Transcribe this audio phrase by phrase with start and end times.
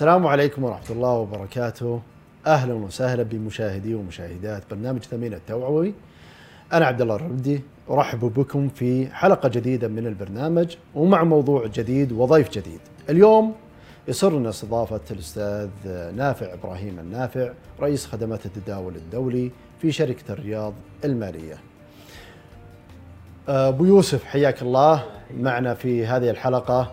[0.00, 2.00] السلام عليكم ورحمة الله وبركاته.
[2.46, 5.94] أهلا وسهلا بمشاهدي ومشاهدات برنامج ثمين التوعوي.
[6.72, 12.50] أنا عبد الله الرمدي أرحب بكم في حلقة جديدة من البرنامج ومع موضوع جديد وضيف
[12.50, 12.80] جديد.
[13.10, 13.54] اليوم
[14.08, 15.68] يسرنا استضافة الأستاذ
[16.16, 20.72] نافع إبراهيم النافع رئيس خدمات التداول الدولي في شركة الرياض
[21.04, 21.56] المالية.
[23.48, 25.04] أبو يوسف حياك الله
[25.40, 26.92] معنا في هذه الحلقة.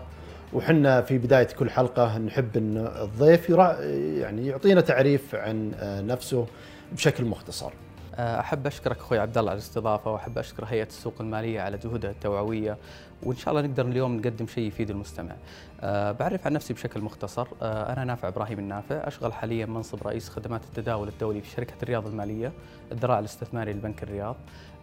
[0.52, 6.46] وحنا في بداية كل حلقة نحب أن الضيف يعني يعطينا تعريف عن نفسه
[6.92, 7.70] بشكل مختصر
[8.18, 12.76] أحب أشكرك أخوي عبد الله على الاستضافة وأحب أشكر هيئة السوق المالية على جهودها التوعوية
[13.22, 15.32] وإن شاء الله نقدر اليوم نقدم شيء يفيد المستمع.
[15.80, 20.28] أه بعرف عن نفسي بشكل مختصر أه أنا نافع إبراهيم النافع أشغل حاليا منصب رئيس
[20.28, 22.52] خدمات التداول الدولي في شركة الرياض المالية
[22.92, 24.36] الذراع الاستثماري لبنك الرياض.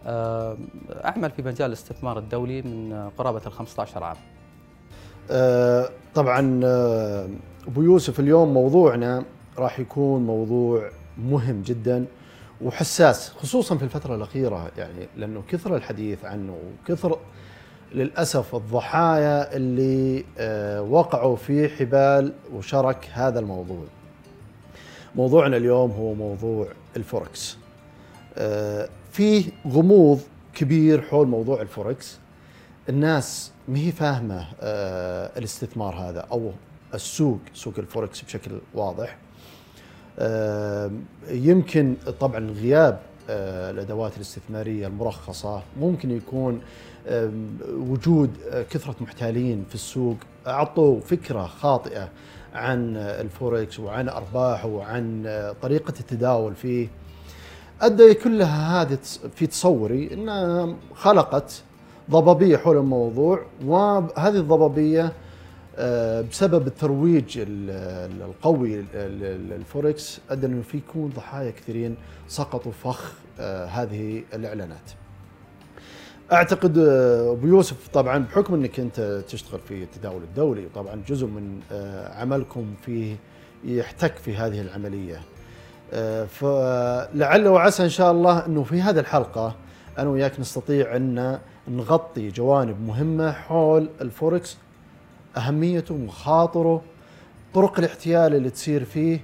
[0.06, 0.56] أه
[1.04, 4.16] أعمل في مجال الاستثمار الدولي من قرابة ال 15 عام.
[5.30, 6.60] أه طبعا
[7.68, 9.24] أبو يوسف اليوم موضوعنا
[9.58, 12.04] راح يكون موضوع مهم جدا
[12.62, 17.18] وحساس خصوصا في الفترة الأخيرة يعني لأنه كثر الحديث عنه وكثر
[17.94, 20.24] للأسف الضحايا اللي
[20.90, 23.84] وقعوا في حبال وشرك هذا الموضوع.
[25.14, 27.58] موضوعنا اليوم هو موضوع الفوركس.
[29.12, 30.20] فيه غموض
[30.54, 32.18] كبير حول موضوع الفوركس.
[32.88, 34.46] الناس ما هي فاهمة
[35.36, 36.52] الاستثمار هذا أو
[36.94, 39.16] السوق سوق الفوركس بشكل واضح.
[41.28, 45.62] يمكن طبعا غياب الأدوات الاستثمارية المرخصة.
[45.80, 46.60] ممكن يكون
[47.68, 48.30] وجود
[48.70, 50.16] كثرة محتالين في السوق.
[50.46, 52.08] أعطوا فكرة خاطئة
[52.54, 55.22] عن الفوركس وعن ارباحه وعن
[55.62, 56.88] طريقة التداول فيه.
[57.80, 58.98] أدى كلها هذه
[59.34, 61.62] في تصوري إنها خلقت
[62.10, 65.12] ضبابية حول الموضوع وهذه الضبابية
[66.30, 71.96] بسبب الترويج القوي للفوركس ادى أنه في يكون ضحايا كثيرين
[72.28, 73.12] سقطوا فخ
[73.68, 74.90] هذه الإعلانات.
[76.32, 81.60] أعتقد أبو يوسف طبعا بحكم أنك أنت تشتغل في التداول الدولي وطبعا جزء من
[82.16, 83.16] عملكم فيه
[83.64, 85.20] يحتك في هذه العملية.
[86.26, 89.54] فلعل وعسى إن شاء الله أنه في هذه الحلقة
[89.98, 91.38] أنا وياك نستطيع أن
[91.68, 94.56] نغطي جوانب مهمة حول الفوركس
[95.36, 96.82] أهميته مخاطره
[97.54, 99.20] طرق الاحتيال اللي تصير فيه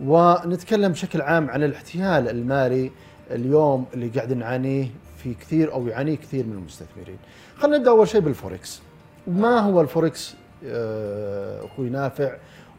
[0.00, 2.90] ونتكلم بشكل عام عن الاحتيال المالي
[3.30, 7.18] اليوم اللي قاعد نعانيه في كثير أو يعانيه كثير من المستثمرين.
[7.56, 8.82] خلينا نبدأ أول شيء بالفوركس.
[9.26, 10.34] ما هو الفوركس
[11.64, 12.36] أخوي نافع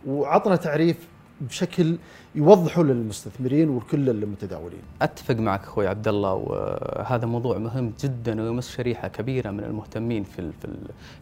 [0.08, 0.98] وعطنا تعريف
[1.42, 1.98] بشكل
[2.36, 4.82] يوضحوا للمستثمرين والكل المتداولين.
[5.02, 10.52] أتفق معك أخوي عبد الله وهذا موضوع مهم جدا ويمس شريحة كبيرة من المهتمين في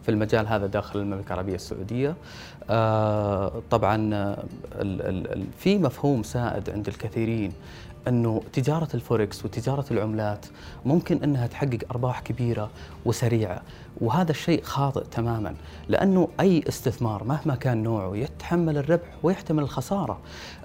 [0.02, 2.14] في المجال هذا داخل المملكة العربية السعودية.
[3.70, 4.34] طبعا
[5.58, 7.52] في مفهوم سائد عند الكثيرين
[8.08, 10.46] إنه تجارة الفوركس وتجارة العملات
[10.84, 12.70] ممكن إنها تحقق أرباح كبيرة
[13.04, 13.62] وسريعة
[14.00, 15.54] وهذا الشيء خاطئ تماما
[15.88, 20.18] لأنه أي استثمار مهما كان نوعه يتحمل الربح ويحتمل الخسارة.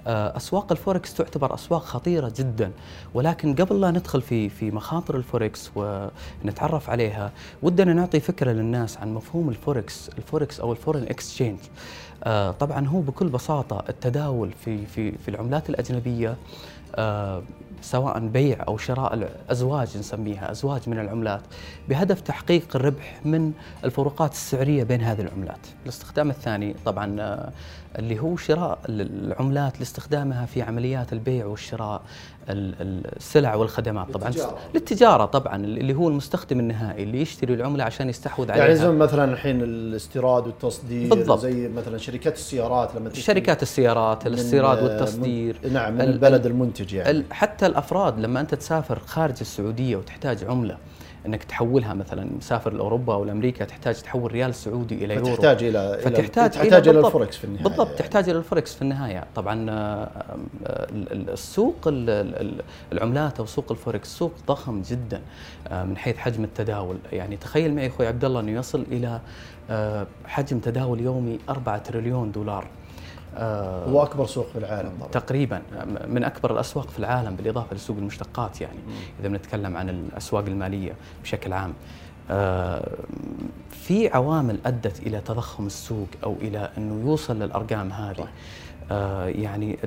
[0.06, 2.72] أسواق الفوركس تعتبر أسواق خطيرة جدا
[3.14, 7.32] ولكن قبل لا ندخل في في مخاطر الفوركس ونتعرف عليها
[7.62, 11.58] ودنا نعطي فكرة للناس عن مفهوم ال forex ال forex أو ال foreign exchange.
[12.60, 16.36] طبعا هو بكل بساطة التداول في في في العملات الأجنبية.
[16.94, 17.42] آه
[17.82, 21.42] سواء بيع أو شراء الأزواج نسميها أزواج من العملات
[21.88, 23.52] بهدف تحقيق الربح من
[23.84, 25.66] الفروقات السعرية بين هذه العملات.
[25.84, 27.52] الاستخدام الثاني طبعا آه
[27.98, 32.02] اللي هو شراء العملات لاستخدامها في عمليات البيع والشراء
[32.48, 34.58] السلع والخدمات طبعا للتجارة.
[34.74, 39.32] للتجارة طبعا اللي هو المستخدم النهائي اللي يشتري العملة عشان يستحوذ عليها يعني زي مثلا
[39.32, 41.38] الحين الاستيراد والتصدير بالضبط.
[41.38, 46.46] زي مثلا شركات السيارات لما شركات السيارات من- الاستيراد من- والتصدير نعم من ال- البلد
[46.46, 50.76] المنتج يعني حتى الأفراد لما أنت تسافر خارج السعودية وتحتاج عملة
[51.26, 55.26] إنك تحولها مثلا مسافر لأوروبا أو لأمريكا تحتاج تحول ريال سعودي إلى يورو.
[55.26, 57.64] فتحتاج إلى إلى- فتحتاج تحتاج إلى بالضبط- الفوركس في النهاية.
[57.64, 57.98] بالضبط يعني.
[57.98, 59.24] تحتاج إلى الفوركس في النهاية.
[59.34, 62.62] طبعا ال- ال- السوق ال- ال-
[62.92, 65.20] العملات أو سوق الفوركس سوق ضخم جدا
[65.68, 66.96] آه، من حيث حجم التداول.
[67.12, 69.20] يعني تخيل معي أخوي عبد الله إنه يصل إلى
[69.70, 72.66] آه، حجم تداول يومي 4 تريليون دولار.
[73.88, 75.10] هو أكبر سوق في العالم طبعا.
[75.10, 75.62] تقريبا
[76.06, 78.78] من أكبر الأسواق في العالم بالإضافة لسوق المشتقات يعني
[79.20, 80.92] إذا بنتكلم عن الأسواق المالية
[81.22, 81.72] بشكل عام.
[82.30, 82.88] آه،
[83.70, 88.20] في عوامل أدت إلى تضخم السوق أو إلى أنه يوصل للأرقام هذه.
[88.20, 88.28] آه،
[89.26, 89.78] يعني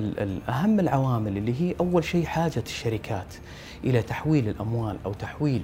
[0.48, 3.34] أهم العوامل اللي هي أول شيء حاجة الشركات
[3.84, 5.62] إلى تحويل الأموال أو تحويل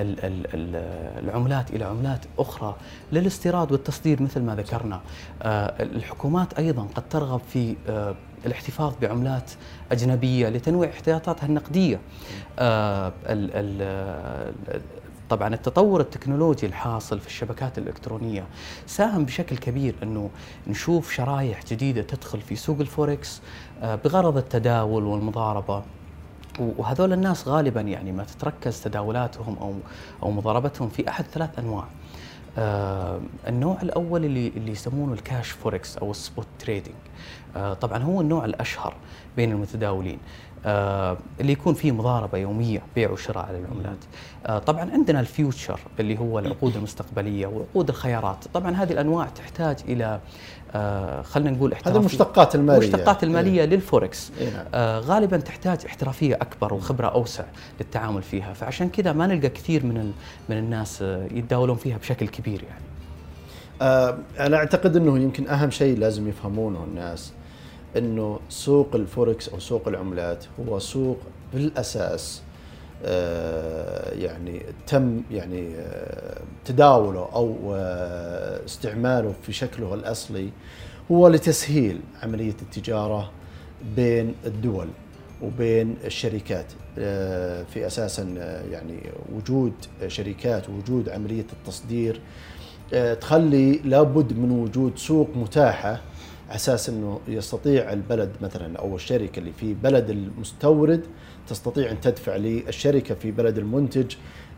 [0.00, 0.76] ال ال ال
[1.24, 2.76] العملات إلى عملات أخرى
[3.12, 5.00] للاستيراد والتصدير مثل ما ذكرنا.
[5.42, 8.14] آه، الحكومات أيضا قد ترغب في آه،
[8.46, 9.50] الاحتفاظ بعملات
[9.92, 12.00] أجنبية لتنويع احتياطاتها النقدية.
[15.32, 18.44] طبعا التطور التكنولوجي الحاصل في الشبكات الإلكترونية
[18.86, 20.30] ساهم بشكل كبير أنه
[20.66, 23.40] نشوف شرايح جديدة تدخل في سوق الفوركس
[23.82, 25.82] آه، بغرض التداول والمضاربة
[26.58, 29.74] وهذول الناس غالبا يعني ما تتركز تداولاتهم أو
[30.22, 31.84] أو مضاربتهم في أحد ثلاث أنواع.
[32.58, 36.94] آه النوع الأول اللي اللي يسمونه ال cash forex أو ال spot trading.
[37.56, 38.94] آه طبعا هو النوع الأشهر
[39.36, 40.18] بين المتداولين.
[40.66, 43.98] آه اللي يكون فيه مضاربة يومية بيع وشراء على العملات.
[44.46, 49.76] آه طبعا عندنا ال future اللي هو العقود المستقبلية وعقود الخيارات، طبعا هذه الأنواع تحتاج
[49.88, 50.20] إلى
[50.74, 53.66] آه خلينا نقول احترافية هذه المشتقات المالية المشتقات المالية إيه.
[53.66, 54.66] للفوركس إيه.
[54.74, 57.44] آه غالبا تحتاج احترافية أكبر وخبرة أوسع
[57.80, 60.12] للتعامل فيها، فعشان كذا ما نلقى كثير من
[60.48, 62.84] من الناس يتداولون فيها بشكل كبير يعني.
[63.82, 67.32] آه أنا أعتقد إنه يمكن أهم شيء لازم يفهمونه الناس
[67.96, 71.18] إنه سوق الفوركس أو سوق العملات هو سوق
[71.54, 72.42] بالأساس
[73.04, 80.50] آه، يعني تم يعني آه، تداوله أو آه، استعماله في شكله الأصلي
[81.12, 83.30] هو لتسهيل عملية التجارة
[83.96, 84.88] بين الدول
[85.42, 86.66] وبين الشركات
[87.74, 88.22] في أساسا
[88.70, 89.72] يعني وجود
[90.06, 92.20] شركات ووجود عملية التصدير
[93.20, 96.00] تخلي لابد من وجود سوق متاحة
[96.54, 101.06] أساس إنه يستطيع البلد مثلا أو الشركة اللي في بلد المستورد
[101.48, 104.14] تستطيع أن تدفع للشركة في بلد المنتج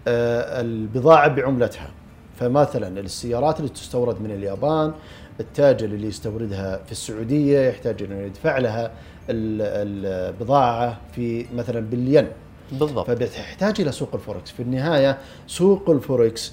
[0.08, 1.90] آه، البضاعة بعملتها.
[2.36, 4.92] فمثلا السيارات اللي تستورد من اليابان
[5.40, 8.92] التاجر اللي يستوردها في السعودية يحتاج إنه يدفع لها
[9.30, 12.28] البضاعة في مثلا بالين.
[12.72, 13.06] بالضبط.
[13.06, 14.50] فبتحتاج إلى سوق الفوركس.
[14.50, 16.52] في النهاية سوق الفوركس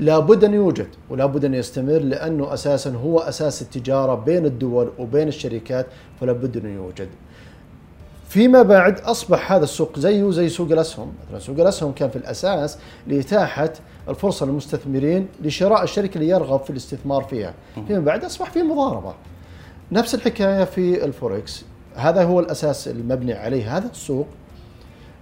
[0.00, 5.86] لابد أن يوجد ولابد أن يستمر لأنه أساسا هو أساس التجارة بين الدول وبين الشركات
[6.20, 7.08] فلا بد انه يوجد.
[8.28, 12.78] فيما بعد أصبح هذا السوق زيه زي سوق الأسهم، مثلا سوق الأسهم كان في الأساس
[13.06, 13.72] لإتاحة
[14.08, 17.54] الفرصة للمستثمرين لشراء الشركة اللي يرغب في الاستثمار فيها،
[17.88, 19.14] فيما بعد أصبح في مضاربة.
[19.92, 21.64] نفس الحكاية في الفوركس،
[21.94, 24.26] هذا هو الأساس المبني عليه هذا السوق.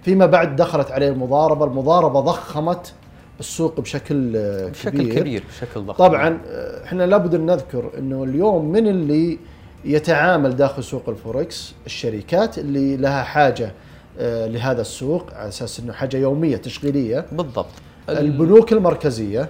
[0.02, 2.92] فيما بعد دخلت عليه المضاربة، المضاربة ضخمت
[3.40, 4.32] السوق بشكل
[4.70, 5.92] بشكل كبير, كبير بشكل ضخم.
[5.98, 9.38] طبعا آه، إحنا لابد أن نذكر إنه اليوم من اللي
[9.84, 13.72] يتعامل داخل سوق الفوركس؟ الشركات اللي لها حاجة
[14.18, 17.26] آه، لهذا السوق على أساس إنه حاجة يومية تشغيلية.
[17.32, 17.66] بالضبط.
[18.08, 19.48] البنوك المركزية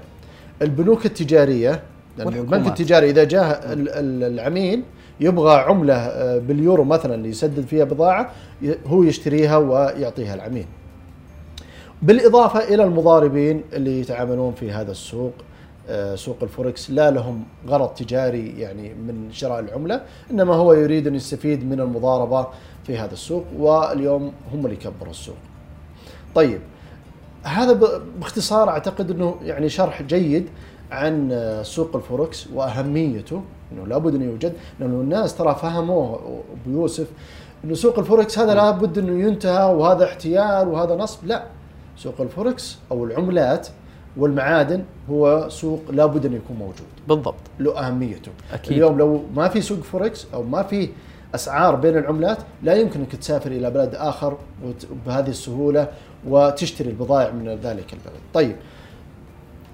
[0.63, 1.83] البنوك التجارية
[2.19, 4.83] لأن البنك التجاري إذا جاء العميل
[5.21, 8.31] يبغى عملة آه، باليورو مثلا ليسدد فيها بضاعة
[8.87, 10.67] هو يشتريها ويعطيها العميل.
[12.03, 15.33] بالإضافة إلى المضاربين اللي يتعاملون في هذا السوق
[15.91, 21.15] آه، سوق الفوركس لا لهم غرض تجاري يعني من شراء العملة إنما هو يريد أن
[21.15, 22.47] يستفيد من المضاربة
[22.87, 25.37] في هذا السوق واليوم هم اللي كبروا السوق.
[26.35, 26.61] طيب
[27.43, 27.73] هذا
[28.19, 30.49] باختصار أعتقد أنه يعني شرح جيد
[30.91, 36.15] عن آه، سوق الفوركس وأهميته أنه لابد أن يوجد لأنه الناس ترى فهموه
[36.53, 37.07] أبو يوسف
[37.65, 41.47] أنه سوق الفوركس هذا لابد أنه ينتهى وهذا احتيال وهذا نصب لا.
[41.99, 43.69] سوق الفوركس أو العملات
[44.17, 46.87] والمعادن هو سوق لابد أن يكون موجود.
[47.09, 47.35] بالضبط.
[47.59, 48.33] له أهميته.
[48.53, 48.73] أكيد.
[48.73, 50.89] اليوم لو ما في سوق فوركس أو ما في
[51.35, 54.37] أسعار بين العملات لا يمكن أنك تسافر إلى بلد آخر
[55.07, 55.89] بهذه السهولة
[56.27, 58.21] وتشتري البضائع من ذلك البلد.
[58.35, 58.57] طيب.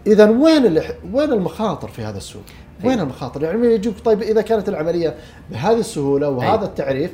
[0.07, 0.81] اذا وين
[1.13, 2.43] وين المخاطر في هذا السوق؟
[2.85, 5.15] وين المخاطر؟ يعني يجيك طيب إذا كانت العملية
[5.51, 7.13] بهذه السهولة وهذا التعريف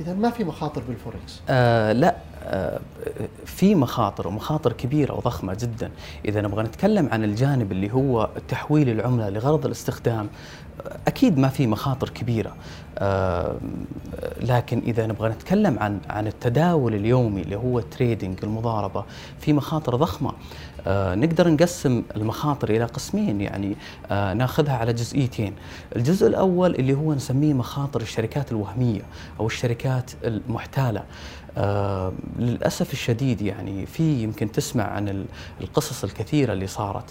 [0.00, 1.40] اذا ما في مخاطر بالفوركس.
[1.48, 2.16] آه لا.
[3.44, 5.90] في مخاطر ومخاطر كبيرة وضخمة جدا.
[6.24, 10.28] إذا نبغى نتكلم عن الجانب اللي هو تحويل العملة لغرض الاستخدام
[11.06, 12.54] أكيد ما في مخاطر كبيرة.
[12.98, 13.56] آه
[14.40, 19.04] لكن إذا نبغى نتكلم عن عن التداول اليومي اللي هو التريدنج المضاربة
[19.40, 20.32] في مخاطر ضخمة.
[20.86, 23.76] آه نقدر نقسم المخاطر إلى قسمين يعني
[24.10, 25.54] آه ناخذها على جزئيتين.
[25.96, 29.02] الجزء الأول اللي هو نسميه مخاطر الشركات الوهمية
[29.40, 31.02] أو الشركات المحتالة.
[31.56, 35.26] آه للأسف الشديد يعني في يمكن تسمع عن
[35.60, 37.10] القصص الكثيرة اللي صارت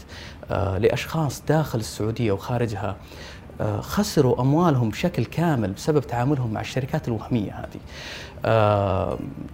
[0.52, 2.96] آه لأشخاص داخل السعودية وخارجها
[3.62, 7.80] آه خسروا أموالهم بشكل كامل بسبب تعاملهم مع الشركات الوهمية هذه.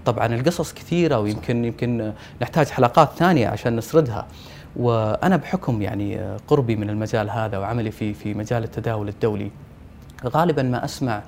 [0.05, 4.27] طبعا القصص كثيرة ويمكن يمكن نحتاج حلقات ثانية عشان نسردها.
[4.75, 9.51] وأنا بحكم يعني قربي من المجال هذا وعملي في في مجال التداول الدولي
[10.25, 11.21] غالبا ما أسمع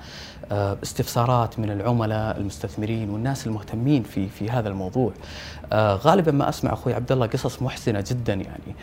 [0.52, 5.12] آه، استفسارات من العملاء المستثمرين والناس المهتمين في في هذا الموضوع
[5.72, 8.76] آه، غالبا ما أسمع أخوي عبد الله قصص محزنه جدا يعني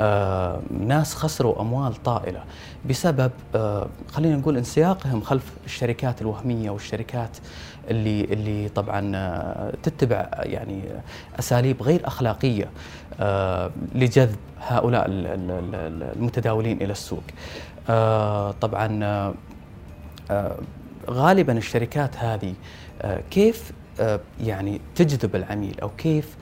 [0.00, 2.44] آه، ناس خسروا أموال طائلة
[2.88, 3.30] بسبب
[4.12, 7.36] خلينا نقول انسياقهم خلف الشركات الوهمية والشركات
[7.90, 10.82] اللي اللي طبعا تتبع يعني
[11.38, 12.70] أساليب غير أخلاقية
[13.94, 17.22] لجذب هؤلاء المتداولين إلى السوق.
[18.60, 19.34] طبعا
[21.10, 22.54] غالبا الشركات هذه
[23.02, 26.36] آه، كيف آه، يعني تجذب العميل أو كيف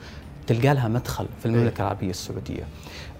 [0.47, 1.81] تلقى لها مدخل في المملكة إيه.
[1.81, 2.63] العربية السعودية.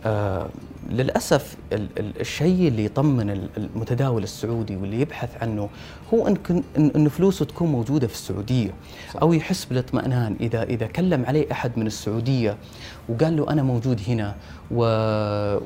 [0.05, 0.49] آه
[0.89, 1.55] للأسف
[1.97, 5.69] الشيء اللي يطمن المتداول السعودي واللي يبحث عنه
[6.13, 8.71] هو إن ان فلوسه تكون موجودة في السعودية
[9.13, 9.21] صح.
[9.21, 12.57] أو يحس بالاطمئنان اذا إذا كلم عليه أحد من السعودية
[13.09, 14.35] وقال له أنا موجود هنا
[14.71, 14.83] و...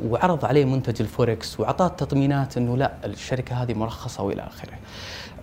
[0.09, 4.73] وعرض عليه منتج الفوركس وأعطاه تطمينات إنه لا الشركة هذه مرخصة وإلى آخره.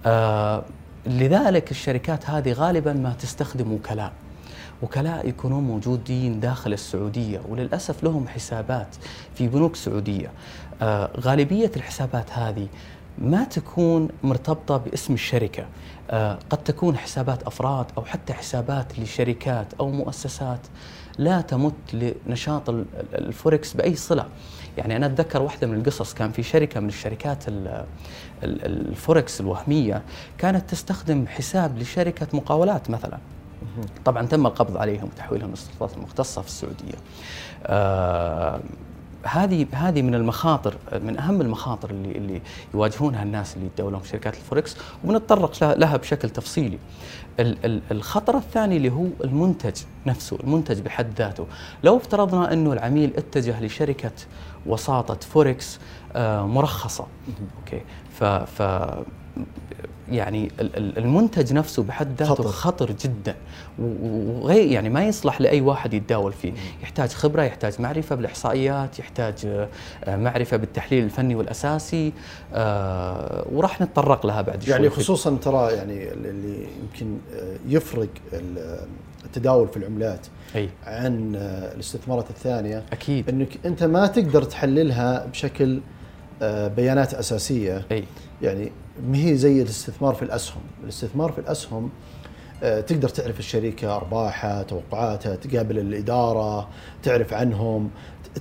[0.06, 0.64] آه
[1.06, 4.12] لذلك الشركات هذه غالبا ما تستخدم وكلاء
[4.82, 8.96] وكلاء يكونون موجودين داخل السعودية وللأسف لهم حسابات
[9.34, 10.30] في بنوك سعودية
[10.82, 12.66] آه غالبية الحسابات هذه
[13.18, 15.66] ما تكون مرتبطة باسم الشركة.
[16.11, 20.61] آه قد تكون حسابات أفراد أو حتى حسابات لشركات أو مؤسسات
[21.18, 21.73] لا تمت
[22.26, 22.71] لنشاط
[23.14, 24.26] الفوركس بأي صلة.
[24.78, 27.44] يعني أنا أتذكر واحدة من القصص كان في شركة من الشركات
[28.42, 30.02] الفوركس الوهمية
[30.38, 33.18] كانت تستخدم حساب لشركة مقاولات مثلا.
[34.04, 36.94] طبعا تم القبض عليهم وتحويلهم للسلطات المختصة في السعودية.
[37.66, 38.61] آه
[39.25, 42.43] هذه هذه من المخاطر من أهم المخاطر اللي اللي
[42.75, 46.78] يواجهونها الناس اللي يتداولون في شركات الفوركس وبنتطرق لها بشكل تفصيلي.
[47.90, 51.47] الخطر الثاني اللي هو المنتج نفسه، المنتج بحد ذاته،
[51.85, 54.12] لو افترضنا إنه العميل اتجه لشركة
[54.66, 55.78] وساطة فوركس
[56.16, 57.07] آه، مرخصة
[57.59, 57.83] okay
[58.19, 58.62] ف ف
[60.11, 60.50] يعني
[60.96, 63.34] المنتج نفسه بحد ذاته خطر, خطر جدا.
[63.78, 66.52] وغير يعني ما يصلح لأي واحد يتداول فيه.
[66.82, 69.34] يحتاج خبرة يحتاج معرفة بالإحصائيات يحتاج
[70.04, 72.12] آه، معرفة بالتحليل الفني والأساسي
[72.54, 74.73] آه، وراح نتطرق لها بعد شوي.
[74.73, 77.16] يعني خصوصا ترى يعني اللي يمكن
[77.68, 78.08] يفرق
[79.25, 80.68] التداول في العملات أي.
[80.87, 81.32] عن
[81.75, 82.82] الاستثمارات الثانية.
[82.92, 83.28] أكيد.
[83.28, 85.80] إنك أنت ما تقدر تحللها بشكل
[86.76, 87.84] بيانات أساسية.
[87.92, 88.04] أي.
[88.42, 91.90] يعني ما هي زي الاستثمار في الأسهم، الاستثمار في الأسهم
[92.62, 96.68] آه، تقدر تعرف الشركة أرباحها، توقعاتها، تقابل الإدارة،
[97.02, 97.90] تعرف عنهم،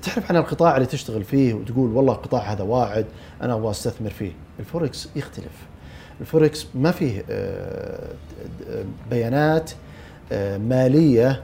[0.01, 3.05] تعرف عن القطاع اللي تشتغل فيه وتقول والله القطاع هذا واعد
[3.41, 5.67] أنا أبغى أستثمر فيه، الفوركس يختلف.
[6.22, 8.07] الفوركس ما فيه آه،
[9.10, 9.72] بيانات
[10.31, 11.43] آه، مالية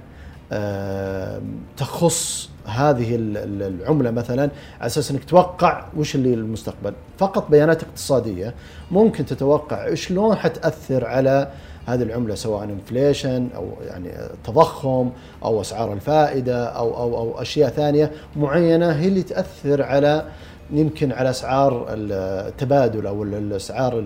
[1.77, 4.41] تخص هذه العملة مثلا
[4.79, 8.53] على أساس إنك توقع وش اللي المستقبل فقط بيانات اقتصادية
[8.91, 11.51] ممكن تتوقع شلون حتأثر على
[11.85, 14.11] هذه العملة سواء انفليشن أو يعني
[14.43, 15.09] تضخم
[15.43, 20.25] أو أسعار الفائدة أو أو أو أشياء ثانية معينة هي اللي تأثر على
[20.71, 23.99] يمكن على أسعار التبادل أو الاسعار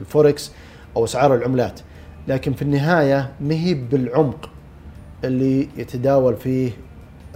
[0.00, 0.52] الفوركس
[0.96, 1.80] أو أسعار العملات.
[2.28, 4.50] لكن في النهاية ما هي بالعمق.
[5.24, 6.70] اللي يتداول فيه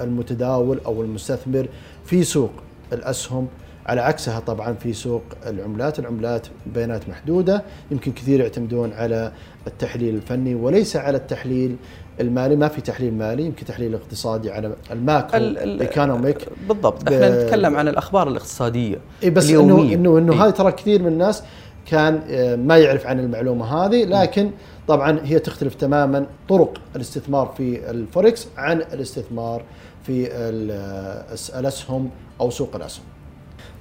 [0.01, 1.69] المتداول أو المستثمر
[2.05, 2.51] في سوق
[2.93, 3.49] الأسهم.
[3.87, 9.33] على عكسها طبعا في سوق العملات، العملات بيانات محدودة، يمكن كثير يعتمدون على
[9.67, 11.77] التحليل الفني وليس على التحليل
[12.21, 17.77] المالي، ما في تحليل مالي، يمكن تحليل اقتصادي على ال macro economic بالضبط، إحنا نتكلم
[17.77, 19.95] عن الأخبار الاقتصادية إي بس اليومية.
[19.95, 21.43] إنه إنه انه هاي ترى كثير من الناس
[21.87, 24.51] كان آه، ما يعرف عن المعلومة هذه، لكن
[24.89, 29.63] طبعا هي تختلف تماما طرق الاستثمار في الفوركس عن الاستثمار
[30.03, 30.29] في
[31.59, 32.11] الاسهم
[32.41, 33.05] أو سوق الاسهم.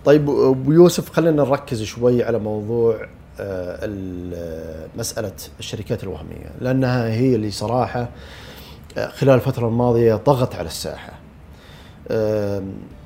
[0.06, 3.08] طيب أبو يوسف خلينا نركز شوي على موضوع
[3.40, 8.10] آه، مسألة الشركات الوهمية لأنها هي اللي صراحة
[8.98, 11.14] آه، خلال الفترة الماضية ضغط على الساحة.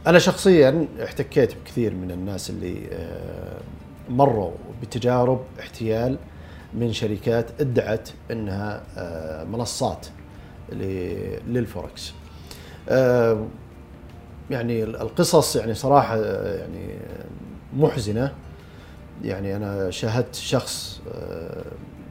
[0.07, 3.57] أنا شخصيا احتكيت بكثير من الناس اللي آه،
[4.09, 6.17] مروا بتجارب احتيال
[6.73, 8.83] من شركات ادعت انها
[9.43, 10.07] منصات
[11.47, 12.13] للفوركس.
[12.89, 13.45] آه،
[14.49, 16.17] يعني القصص يعني صراحة
[16.55, 16.97] يعني
[17.77, 18.31] محزنة
[19.23, 21.63] يعني أنا شاهدت شخص آه،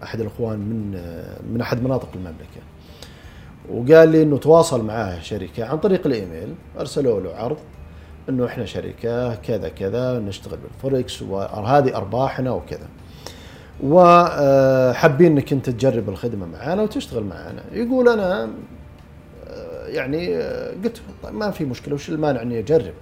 [0.03, 2.63] أحد الإخوان من آه، من أحد مناطق المملكة
[3.71, 7.57] وقال لي إنه تواصل معاه شركة عن طريق الإيميل أرسلوا له عرض
[8.29, 12.87] إنه إحنا شركة كذا كذا نشتغل بالفوركس وهذه أرباحنا وكذا.
[13.85, 18.50] وحابين إنك أنت تجرب الخدمة معنا وتشتغل معنا يقول أنا
[19.87, 20.37] يعني
[20.85, 22.93] قلت طيب ما في مشكلة وش المانع إني أجرب؟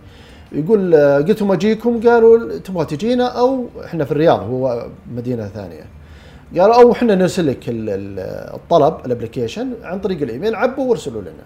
[0.52, 5.84] يقول آه، قلت لهم اجيكم قالوا تبغى تجينا أو إحنا في الرياض هو مدينة ثانية.
[6.60, 11.22] قالوا أو إحنا نرسل لك ال- ال- الطلب ال application عن طريق الإيميل عبوا وارسلوا
[11.22, 11.44] لنا.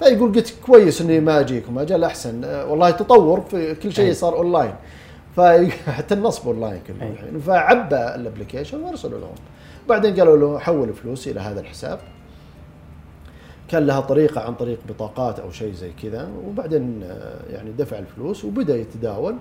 [0.00, 2.44] فيقول قلت كويس إني ما أجيكم أجل أحسن.
[2.44, 4.12] آه، والله تطور في كل شيء.
[4.12, 4.74] صار اونلاين
[5.36, 7.08] فحتى النصب اونلاين كله.
[7.10, 7.38] الحين.
[7.40, 9.34] فعبى ال application وأرسلوا لهم.
[9.88, 11.98] بعدين قالوا له حول فلوس إلى هذا الحساب.
[13.68, 18.44] كان لها طريقة عن طريق بطاقات أو شيء زي كذا وبعدين آه، يعني دفع الفلوس
[18.44, 19.36] وبدأ يتداول.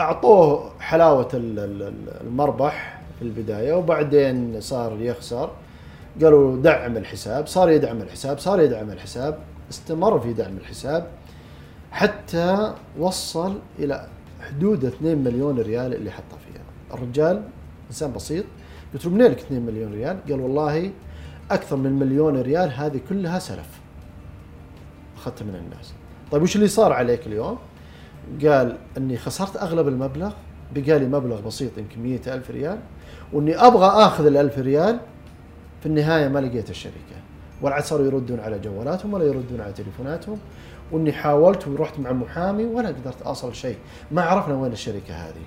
[0.00, 5.50] أعطوه حلاوة ال- ال- ال- المربح في البداية وبعدين صار يخسر.
[6.22, 9.38] قالوا دعم الحساب صار يدعم الحساب صار يدعم الحساب
[9.70, 11.06] استمر في دعم الحساب
[11.92, 14.08] حتى وصل إلى
[14.40, 16.62] حدود 2 مليون ريال اللي حطها فيها.
[16.94, 17.42] الرجال
[17.88, 18.44] إنسان بسيط
[18.94, 20.90] قلت له منين لك 2 مليون ريال؟ قال والله
[21.50, 23.80] أكثر من مليون ريال هذه كلها سلف.
[25.16, 25.92] أخذتها من الناس.
[26.32, 27.58] طيب وش اللي صار عليك اليوم؟
[28.44, 30.32] قال إني خسرت أغلب المبلغ
[30.74, 32.78] بقالي مبلغ بسيط يمكن مئة ألف ريال
[33.32, 35.00] وإني أبغى آخذ الألف ريال
[35.80, 37.16] في النهاية ما لقيت الشركة.
[37.62, 40.38] والعاد صاروا يردون على جوالاتهم ولا يردون على تليفوناتهم.
[40.92, 43.76] وإني حاولت ورحت مع محامي ولا قدرت اوصل شيء.
[44.12, 45.46] ما عرفنا وين الشركة هذه.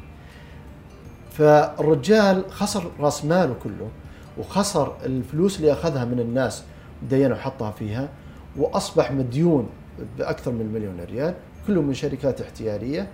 [1.31, 3.89] فالرجال خسر راس ماله كله
[4.37, 6.63] وخسر الفلوس اللي أخذها من الناس
[7.09, 8.09] دينه وحطها فيها
[8.57, 9.69] وأصبح مديون
[10.17, 11.33] بأكثر من مليون ريال
[11.67, 13.07] كله من شركات احتيالية.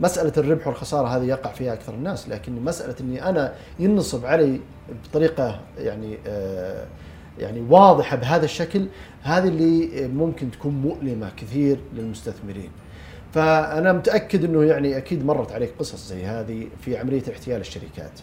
[0.00, 4.60] مسألة الربح والخسارة هذه يقع فيها أكثر الناس لكن مسألة إني أنا ينصب علي
[5.04, 6.86] بطريقة يعني آه
[7.38, 8.86] يعني واضحة بهذا الشكل
[9.22, 12.70] هذه اللي ممكن تكون مؤلمة كثير للمستثمرين.
[13.32, 18.20] فأنا متأكد إنه يعني أكيد مرت عليك قصص زي هذه في عملية احتيال الشركات.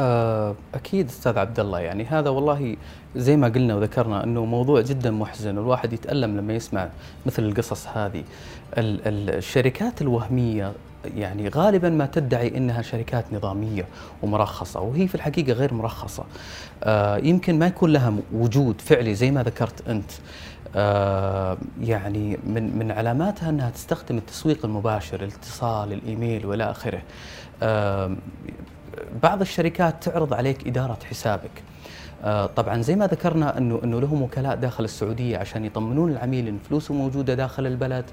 [0.00, 2.76] آه، أكيد أستاذ عبد الله يعني هذا والله
[3.16, 6.88] زي ما قلنا وذكرنا إنه موضوع جدا محزن والواحد يتألم لما يسمع
[7.26, 8.24] مثل القصص هذه.
[8.78, 10.72] ال- ال- الشركات الوهمية
[11.16, 13.86] يعني غالبا ما تدعي إنها شركات نظامية
[14.22, 16.24] ومرخصة وهي في الحقيقة غير مرخصة.
[16.84, 20.10] آه، يمكن ما يكون لها وجود فعلي زي ما ذكرت أنت.
[20.76, 27.02] آه، يعني من من علاماتها أنها تستخدم التسويق المباشر الاتصال الإيميل وإلى آخره.
[27.62, 28.16] آه،
[29.22, 31.62] بعض الشركات تعرض عليك إدارة حسابك.
[32.56, 36.94] طبعا زي ما ذكرنا انه إنه لهم وكلاء داخل السعودية عشان يطمنون العميل إن فلوسه
[36.94, 38.04] موجودة داخل البلد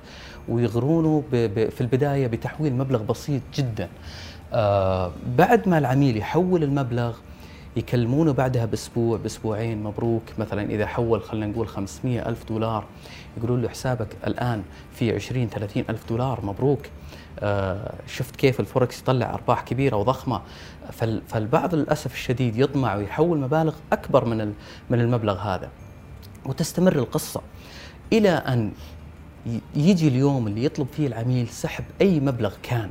[0.50, 3.90] ويغرونه في البداية بتحويل مبلغ بسيط جدا.
[4.54, 7.18] آه، بعد ما العميل يحول المبلغ
[7.76, 10.24] يكلمونه بعدها بأسبوع بأسبوعين مبروك.
[10.40, 12.84] مثلا إذا حول خلينا نقول 500 ألف دولار
[13.38, 16.80] يقولون له حسابك الآن في 20 30 ألف دولار مبروك.
[17.40, 20.42] آه، شفت كيف الفوركس يطلع أرباح كبيرة وضخمة.
[21.28, 24.54] فالبعض للأسف الشديد يطمع ويحول مبالغ أكبر من
[24.90, 25.70] من المبلغ هذا.
[26.46, 27.42] وتستمر القصة
[28.14, 28.72] إلى أن
[29.76, 32.90] يجي اليوم اللي يطلب فيه العميل سحب أي مبلغ كان.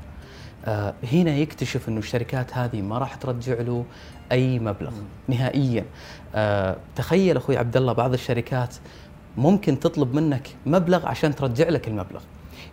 [0.64, 3.84] آه، هنا يكتشف إنه الشركات هذه ما راح ترجع له
[4.32, 4.92] أي مبلغ
[5.28, 5.84] نهائيا.
[6.34, 8.74] آه، تخيل أخوي عبد الله بعض الشركات
[9.36, 12.20] ممكن تطلب منك مبلغ عشان ترجع لك المبلغ.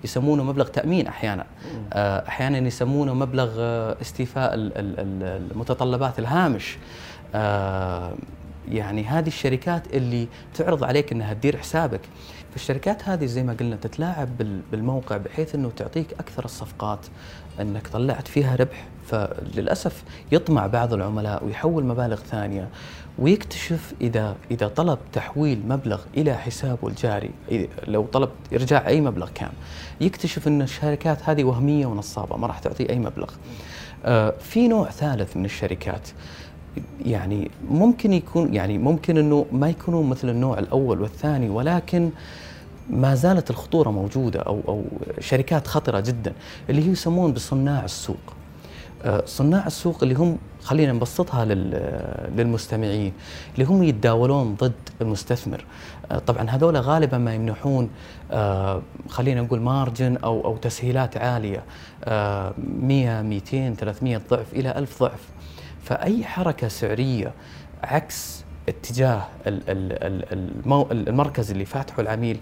[0.04, 1.46] يسمونه مبلغ تأمين أحيانا.
[1.94, 6.78] آه، أحيانا يسمونه مبلغ آه، استيفاء ال- ال- ال- المتطلبات الهامش.
[7.36, 8.14] آه،
[8.72, 12.02] يعني هذه الشركات اللي تعرض عليك إنها تدير حسابك.
[12.52, 17.00] فالشركات هذه زي ما قلنا تتلاعب بال- بالموقع بحيث إنه تعطيك أكثر الصفقات
[17.62, 18.86] إنك طلعت فيها ربح.
[19.08, 22.68] فللأسف يطمع بعض العملاء ويحول مبالغ ثانية.
[23.20, 29.30] ويكتشف إذا إذا طلب تحويل مبلغ إلى حسابه الجاري إذا- لو طلب ارجاع أي مبلغ
[29.36, 29.52] كان
[30.02, 33.30] يكتشف إن الشركات هذه وهمية ونصابة ما راح تعطيه أي مبلغ.
[34.06, 36.10] آه، في نوع ثالث من الشركات
[37.06, 42.10] يعني ممكن يكون يعني ممكن إنه ما يكونون مثل النوع الأول والثاني ولكن
[42.90, 44.84] ما زالت الخطورة موجودة أو أو
[45.20, 46.34] شركات خطرة جدا
[46.70, 48.18] اللي هي يسمون بصناع السوق.
[49.06, 53.14] آه، صناع السوق اللي هم خلينا نبسطها لل- للمستمعين
[53.54, 55.66] اللي هم يتداولون ضد المستثمر.
[56.12, 57.90] آه، طبعا هذول غالبا ما يمنحون
[58.32, 61.64] آه، خلينا نقول مارجن أو أو تسهيلات عالية
[62.04, 65.28] آه، 100 200 300 ضعف إلى 1000 ضعف.
[65.84, 67.32] فأي حركة سعرية
[67.84, 69.22] عكس اتجاه
[70.92, 72.38] المركز اللي فاتحه العميل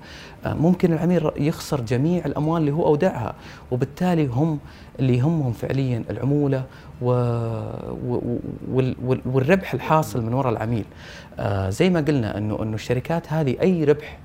[0.46, 3.36] آه، ممكن العميل يخسر جميع الأموال اللي هو أودعها
[3.72, 4.60] وبالتالي هم
[5.00, 6.64] اللي يهمهم فعليا العمولة
[9.26, 10.86] والربح الحاصل من وراء العميل.
[11.40, 14.20] آه، زي ما قلنا إنه إنه الشركات هذه أي ربح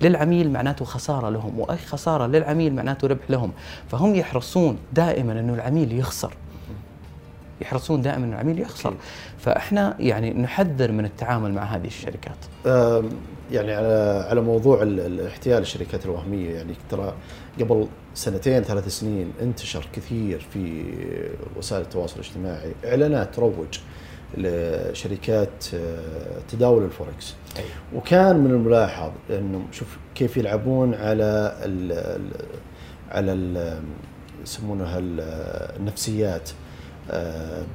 [0.00, 3.52] للعميل معناته خسارة لهم وأي خسارة للعميل معناته ربح لهم.
[3.88, 6.32] فهم يحرصون دائما إنه العميل يخسر.
[7.60, 8.94] يحرصون دائما إن العميل يخسر.
[9.38, 12.36] فإحنا يعني نحذر من التعامل مع هذه الشركات.
[13.52, 17.14] يعني على على موضوع ال- الاحتيال الشركات الوهمية يعني ترى
[17.60, 20.84] قبل سنتين ثلاث سنين انتشر كثير في
[21.56, 23.78] وسائل التواصل الاجتماعي إعلانات تروج
[24.36, 27.34] لشركات آه، تداول الفوركس.
[27.94, 32.30] وكان من الملاحظ إنه شوف كيف يلعبون على ال ال
[33.10, 33.78] على ال
[34.42, 36.50] يسمونها ال- النفسيات.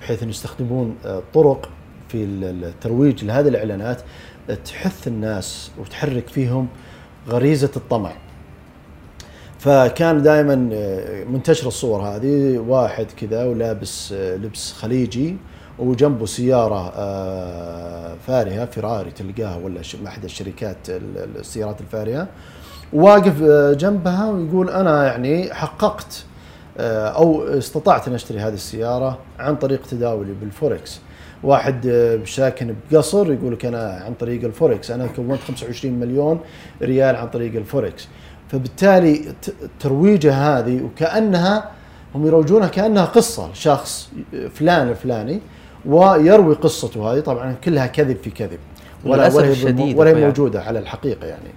[0.02, 1.70] بحيث انه يستخدمون آه، طرق
[2.10, 4.02] في ال- الترويج لهذه الإعلانات
[4.66, 6.68] تحث الناس وتحرك فيهم
[7.30, 8.12] غريزة الطمع.
[9.60, 10.56] فكان دائما
[11.30, 15.38] منتشر الصور هذه واحد كذا ولابس آه، لبس خليجي
[15.80, 22.28] وجنبه سيارة آه، فارهة فيراري تلقاها ولا أحد الشركات ال- السيارات الفارهة
[22.94, 26.33] واقف آه، جنبها ويقول أنا يعني حققت آه،
[26.80, 31.00] أو استطعت أن أشتري هذه السيارة عن طريق تداولي بالفوركس.
[31.44, 36.40] واحد آه، ساكن بقصر يقول لك أنا عن طريق الفوركس أنا كونت 25 مليون
[36.82, 38.08] ريال عن طريق الفوركس.
[38.52, 39.34] فبالتالي
[39.80, 41.72] ترويجها هذه وكأنها
[42.16, 44.10] هم يروجونها كأنها قصة شخص
[44.54, 45.40] فلان الفلاني
[45.86, 48.60] ويروي قصته هذه طبعا كلها كذب في كذب.
[49.06, 51.50] ولا الشديد ولا هي موجودة على الحقيقة يعني.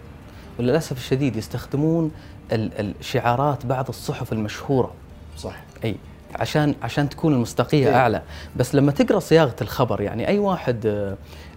[0.59, 2.11] وللأسف الشديد يستخدمون
[2.53, 4.91] ال- الشعارات بعض الصحف المشهورة.
[5.37, 5.97] صح أي
[6.35, 7.97] عشان عشان تكون المصداقية إيه.
[7.97, 8.23] أعلى
[8.57, 11.17] بس لما تقرأ صياغة الخبر يعني أي واحد آه،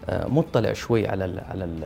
[0.09, 1.81] آه، مطلع شوي على ال على ال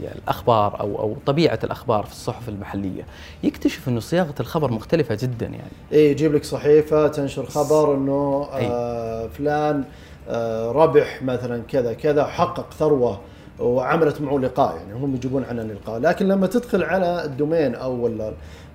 [0.00, 3.06] يعني الأخبار أو أو طبيعة الأخبار في الصحف المحلية
[3.42, 8.48] يكتشف إنه صياغة الخبر مختلفة جدا يعني إيه يجيب لك صحيفة تنشر خبر إنه.
[8.52, 9.84] آه فلان
[10.28, 13.20] آه ربح مثلا كذا كذا حقق ثروة
[13.58, 18.06] وعملت معه لقاء يعني هم يجيبون عنه لقاء لكن لما تدخل على الدومين أو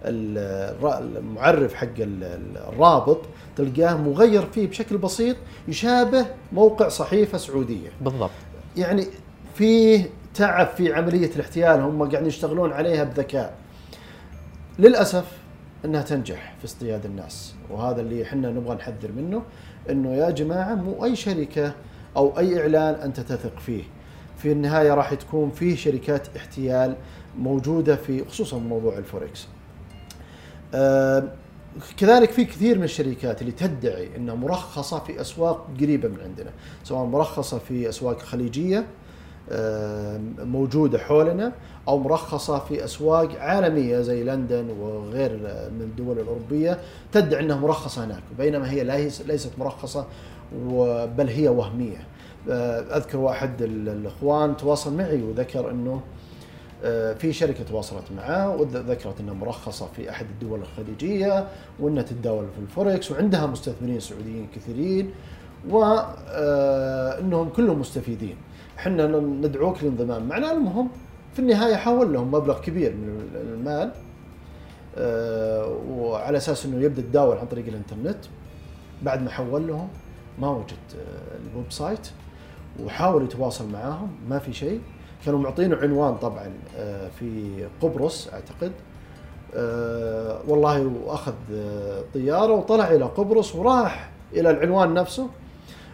[0.05, 3.21] المعرف حق ال- ال- الرابط
[3.55, 5.35] تلقاه مغير فيه بشكل بسيط
[5.67, 7.89] يشابه موقع صحيفة سعودية.
[8.01, 8.29] بالضبط.
[8.77, 9.07] يعني
[9.55, 13.53] فيه تعب في عملية الاحتيال هم قاعدين يشتغلون عليها بذكاء.
[14.79, 15.25] للأسف
[15.85, 19.41] إنها تنجح في اصطياد الناس وهذا اللي إحنا نبغى نحذر منه
[19.89, 21.73] إنه يا جماعة مو أي شركة
[22.17, 23.83] أو أي إعلان أنت تثق فيه.
[24.37, 26.95] في النهاية راح تكون فيه شركات احتيال
[27.39, 29.47] موجودة في خصوصا موضوع الفوركس.
[31.97, 36.49] كذلك في كثير من الشركات اللي تدعي إنها مرخصة في أسواق قريبة من عندنا
[36.83, 38.85] سواء مرخصة في أسواق خليجية
[39.51, 41.51] آه، موجودة حولنا
[41.87, 45.31] أو مرخصة في أسواق عالمية زي لندن وغير
[45.73, 46.79] من الدول الأوروبية
[47.11, 50.05] تدعي إنها مرخصة هناك بينما هي ليس- ليست مرخصة
[51.17, 52.07] بل هي وهمية.
[52.49, 55.99] آه، أذكر واحد ال- الإخوان تواصل معي وذكر إنه آه،
[57.17, 61.47] في شركة تواصلت معاه وذكرت إنها مرخصة في أحد الدول الخليجية
[61.79, 65.11] وإنها تتداول في الفوركس وعندها مستثمرين سعوديين كثيرين
[65.69, 68.35] وانهم كلهم مستفيدين.
[68.77, 70.89] إحنا ندعوك للانضمام معنا المهم
[71.33, 73.91] في النهاية حول لهم مبلغ كبير من المال
[74.97, 78.25] آه، وعلى أساس إنه يبدأ يتداول عن طريق الإنترنت.
[79.03, 79.87] بعد ما حول لهم
[80.39, 82.09] ما وجد آه، ال website
[82.83, 84.09] وحاول يتواصل معاهم.
[84.29, 84.81] ما في شيء.
[85.25, 87.51] كانوا معطينه عنوان طبعا آه، في
[87.81, 88.71] قبرص أعتقد.
[89.55, 95.27] آه، والله واخذ آه، طيارة وطلع إلى قبرص وراح إلى العنوان نفسه.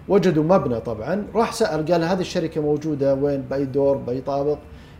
[0.07, 1.27] وجدوا مبنى طبعا.
[1.35, 4.57] راح سأل قال هذه الشركة موجودة وين؟ بأي دور؟ بأي طابق؟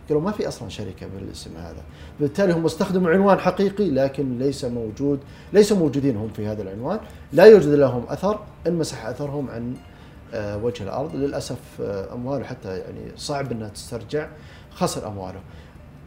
[0.08, 1.82] قالوا ما في أصلا شركة بالاسم هذا.
[2.20, 5.20] بالتالي هم استخدموا عنوان حقيقي لكن ليس موجود
[5.52, 6.98] ليس موجودين هم في هذا العنوان.
[7.32, 9.74] لا يوجد لهم أثر انمسح أثرهم عن
[10.62, 11.14] وجه الأرض.
[11.16, 14.28] للأسف آه، أمواله حتى يعني صعب إنها تسترجع
[14.70, 15.40] خسر أمواله.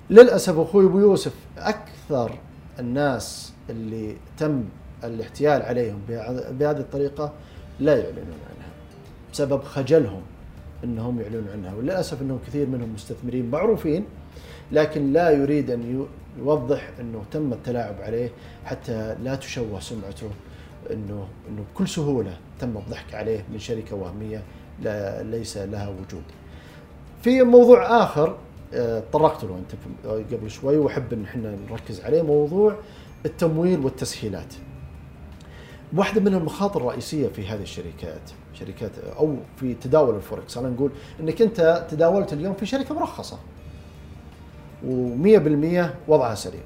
[0.10, 2.32] للأسف أخوي أبو يوسف أكثر
[2.80, 4.64] الناس اللي تم
[5.04, 7.32] الاحتيال عليهم بهذ- بهذه الطريقة
[7.80, 8.70] لا يعلنون عنها
[9.34, 10.22] بسبب خجلهم
[10.84, 11.74] إنهم يعلنون عنها.
[11.76, 14.06] وللأسف انه كثير منهم مستثمرين معروفين
[14.72, 16.08] لكن لا يريد أن يو-
[16.46, 18.30] يوضح إنه تم التلاعب عليه
[18.66, 20.30] حتى لا تشوه سمعته.
[20.92, 24.44] إنه إنه بكل سهولة تم الضحك عليه من شركة وهمية
[24.82, 26.24] لا ليس لها وجود.
[27.24, 28.38] في موضوع آخر
[28.74, 32.76] آه، تطرقت له أنت في- قبل شوي وأحب إن إحنا نركز عليه موضوع
[33.26, 34.54] التمويل والتسهيلات.
[35.94, 38.22] واحدة من المخاطر الرئيسية في هذه الشركات
[38.54, 43.38] شركات أو في تداول الفوركس خلينا نقول إنك أنت تداولت اليوم في شركة مرخصة
[44.84, 46.62] و100% وضعها سليم.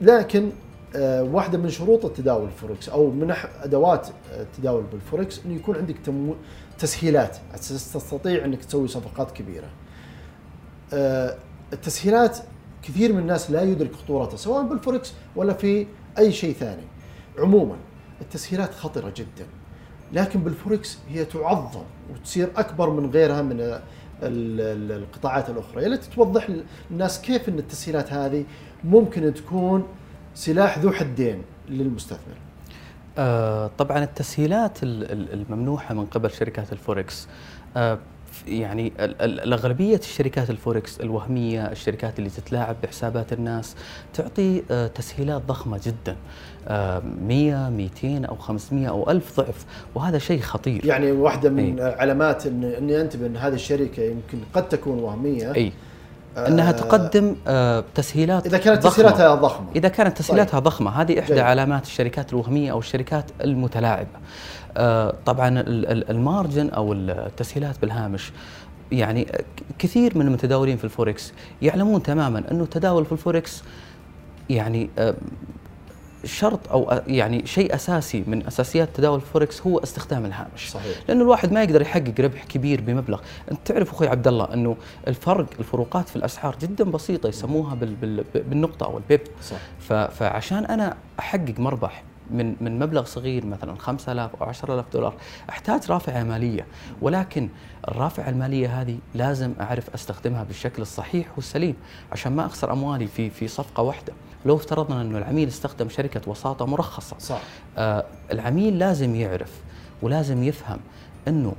[0.00, 0.50] لكن
[0.96, 5.96] آه، واحدة من شروط التداول الفوركس أو من أدوات آه، التداول بالفوركس إنه يكون عندك
[6.04, 6.34] تمو...
[6.78, 9.68] تسهيلات تستطيع إنك تسوي صفقات كبيرة.
[10.92, 11.36] آه،
[11.72, 12.38] التسهيلات
[12.82, 15.86] كثير من الناس لا يدرك خطورتها سواء بالفوركس ولا في
[16.18, 16.82] أي شيء ثاني.
[17.38, 17.76] عموما
[18.20, 19.46] التسهيلات خطرة جدا
[20.12, 23.80] لكن بالفوركس هي تعظم وتصير أكبر من غيرها من ال-
[24.22, 26.48] ال- القطاعات الأخرى، يا ليت توضح
[26.90, 28.44] للناس كيف إن التسهيلات هذه
[28.84, 29.86] ممكن تكون
[30.34, 32.34] سلاح ذو حدين للمستثمر.
[33.18, 37.28] آه، طبعا التسهيلات ال- ال- الممنوحة من قبل شركات الفوركس.
[37.76, 37.98] آه،
[38.48, 43.76] يعني ال- ال- الأغلبية الشركات الفوركس الوهمية الشركات اللي تتلاعب بحسابات الناس
[44.14, 46.16] تعطي آه، تسهيلات ضخمة جدا.
[46.68, 49.64] آه، 100 200 أو 500 أو 1000 ضعف.
[49.94, 50.84] وهذا شيء خطير.
[50.86, 51.94] يعني واحدة من أي.
[51.94, 55.54] علامات ان إني أنتبه إن هذه الشركة يمكن قد تكون وهمية.
[55.54, 55.72] أي
[56.36, 58.82] أنها آه، تقدم آه، تسهيلات إذا كانت.
[58.86, 61.38] تسهيلاتها ضخمة إذا كانت تسهيلاتها ضخمة هذه إحدى جيد.
[61.42, 64.08] علامات الشركات الوهمية أو الشركات المتلاعبة
[64.76, 68.32] آه، طبعا ال- ال- ال margin أو التسهيلات بالهامش
[68.92, 69.26] يعني
[69.78, 73.62] كثير من المتداولين في الفوركس يعلمون تماما أنه التداول في الفوركس
[74.50, 74.90] يعني
[76.24, 80.70] شرط أو يعني شيء أساسي من أساسيات تداول الفوركس هو استخدام الهامش.
[80.70, 80.96] صحيح.
[81.08, 83.20] لأنه الواحد ما يقدر يحقق ربح كبير بمبلغ.
[83.50, 84.76] أنت تعرف أخوي عبد الله أنه
[85.08, 89.20] الفرق الفروقات في الأسعار جدا بسيطة يسموها بال بال بالنقطة أو ال pip.
[89.42, 89.56] صح.
[90.08, 95.14] فعشان أنا أحقق مربح من من مبلغ صغير مثلا 5000 أو 10000 دولار
[95.50, 96.66] أحتاج رافعة مالية.
[97.00, 97.48] ولكن
[97.88, 101.74] الرافعة المالية هذه لازم أعرف أستخدمها بالشكل الصحيح والسليم
[102.12, 104.12] عشان ما أخسر أموالي في في صفقة واحدة.
[104.46, 107.18] لو افترضنا أنه العميل استخدم شركة وساطة مرخصة.
[107.18, 107.42] صح.
[107.78, 109.50] آه العميل لازم يعرف
[110.02, 110.80] ولازم يفهم
[111.28, 111.54] أنه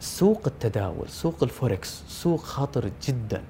[0.00, 3.42] سوق التداول سوق الفوركس سوق خطر جدا.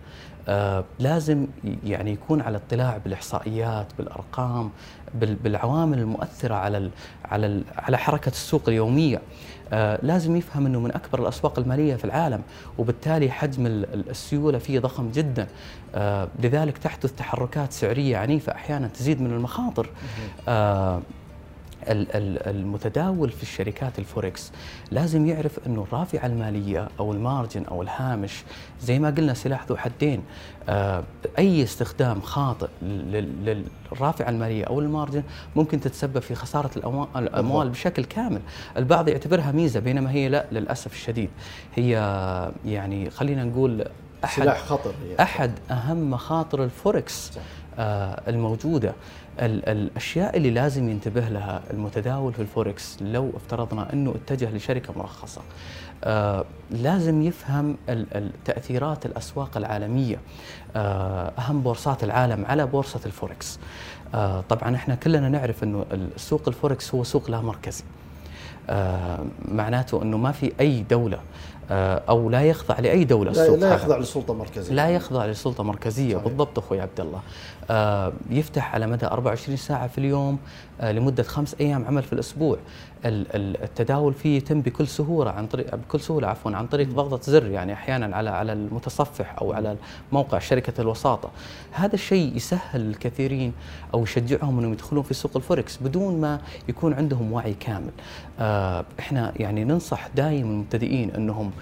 [0.99, 4.71] لازم ي- يعني يكون على اطلاع بالإحصائيات بالأرقام
[5.15, 6.91] بال- بالعوامل المؤثرة على ال
[7.25, 9.21] على ال على حركة السوق اليومية.
[9.73, 12.43] آه لازم يفهم إنه من أكبر الأسواق المالية في العالم
[12.79, 15.47] وبالتالي حجم ال- ال- السيولة فيه ضخم جدا.
[15.95, 19.91] آه لذلك تحدث تحركات سعرية عنيفة أحيانا تزيد من المخاطر.
[20.49, 21.03] آه ال- ال-
[21.89, 24.53] المتداول في الشركات الفوركس
[24.91, 28.43] لازم يعرف إنه الرافعة المالية أو ال margin أو الهامش
[28.81, 30.23] زي ما قلنا سلاح ذو حدين
[30.69, 31.05] آه،
[31.39, 35.23] أي استخدام خاطئ لل- للرافعة المالية أو ال margin
[35.57, 36.71] ممكن تتسبب في خسارة
[37.17, 38.41] الأموال بشكل كامل
[38.77, 41.31] البعض يعتبرها ميزة بينما هي لا للأسف الشديد
[41.75, 41.91] هي
[42.67, 43.85] يعني خلينا نقول
[44.25, 45.23] أحد سلاح خطر هي.
[45.23, 47.41] أحد أهم مخاطر الفوركس صح.
[47.79, 48.93] آه الموجودة
[49.41, 55.41] ال- الأشياء اللي لازم ينتبه لها المتداول في الفوركس لو افترضنا إنه اتجه لشركة مرخصة.
[56.05, 57.77] آه لازم يفهم
[58.45, 60.19] تأثيرات الأسواق العالمية
[60.77, 63.59] آه أهم بورصات العالم على بورصة الفوركس.
[64.15, 67.85] آه طبعا إحنا كلنا نعرف إنه السوق الفوركس هو سوق لا مركزي.
[69.49, 71.19] معناته أنه ما في أي دولة
[71.71, 73.75] آه أو لا يخضع لأي دولة لا, السوق لا.
[73.75, 76.25] يخضع لسلطة مركزية لا يخضع لسلطة مركزية صحيح.
[76.29, 77.21] بالضبط أخوي عبد الله
[77.71, 80.39] آه يفتح على مدى 24 ساعة في اليوم
[80.81, 85.47] آه لمدة خمس أيام عمل في الأسبوع ال- ال- التداول فيه يتم بكل سهولة عن
[85.47, 89.77] طريق بكل سهولة عفوا عن طريق ضغطة زر يعني أحيانا على على المتصفح أو على
[90.13, 91.31] موقع شركة الوساطة.
[91.73, 93.53] هذا الشيء يسهل الكثيرين
[93.95, 97.91] أو يشجعهم أنهم يدخلون في سوق الفوركس بدون ما يكون عندهم وعي كامل.
[98.41, 101.53] آه إحنا يعني ننصح دائما المبتدئين أنهم آه،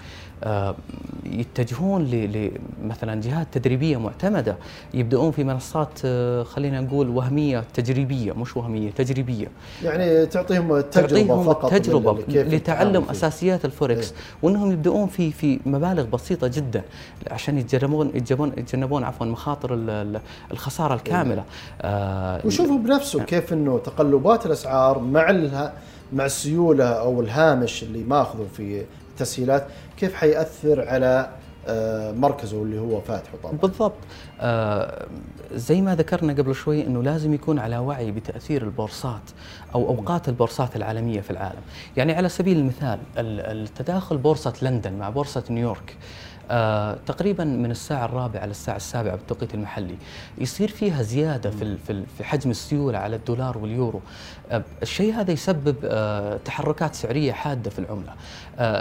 [1.25, 2.51] يتجهون ل- ل-
[2.83, 4.55] مثلا جهات تدريبية معتمدة
[4.93, 9.47] يبدأون في منصات آه، خلينا نقول وهمية تجريبية مش وهمية تجريبية
[9.83, 13.03] يعني تعطيهم تجربه تعطيهم فقط تجربه لل- كيف لتعلم.
[13.09, 14.17] أساسيات الفوركس إيه.
[14.41, 16.81] وإنهم يبدأون في في مبالغ بسيطة جدا
[17.31, 21.43] عشان يتجنبون يتجنبون يتجنبون عفوا مخاطر ال- ال- الخسارة الكاملة
[21.81, 25.31] آه، وشوفوا بنفسه كيف إنه تقلبات الأسعار مع
[26.13, 29.67] مع السيولة أو الهامش اللي ماخذه في التسهيلات
[30.01, 31.29] كيف حيأثر على
[31.67, 33.93] آه، مركزه اللي هو فاتحه طبعا بالضبط.
[34.41, 35.05] آه
[35.53, 39.21] زي ما ذكرنا قبل شوي إنه لازم يكون على وعي بتأثير البورصات
[39.75, 41.61] أو أوقات البورصات العالمية في العالم،
[41.97, 45.95] يعني على سبيل المثال ال- التداخل بورصة لندن مع بورصة نيويورك
[46.53, 49.95] آه تقريبا من الساعة الرابعة للساعة السابعة بالتوقيت المحلي.
[50.37, 54.01] يصير فيها زيادة في ال- في ال- في حجم السيولة على الدولار واليورو.
[54.51, 58.13] آه الشيء هذا يسبب آه تحركات سعرية حادة في العملة.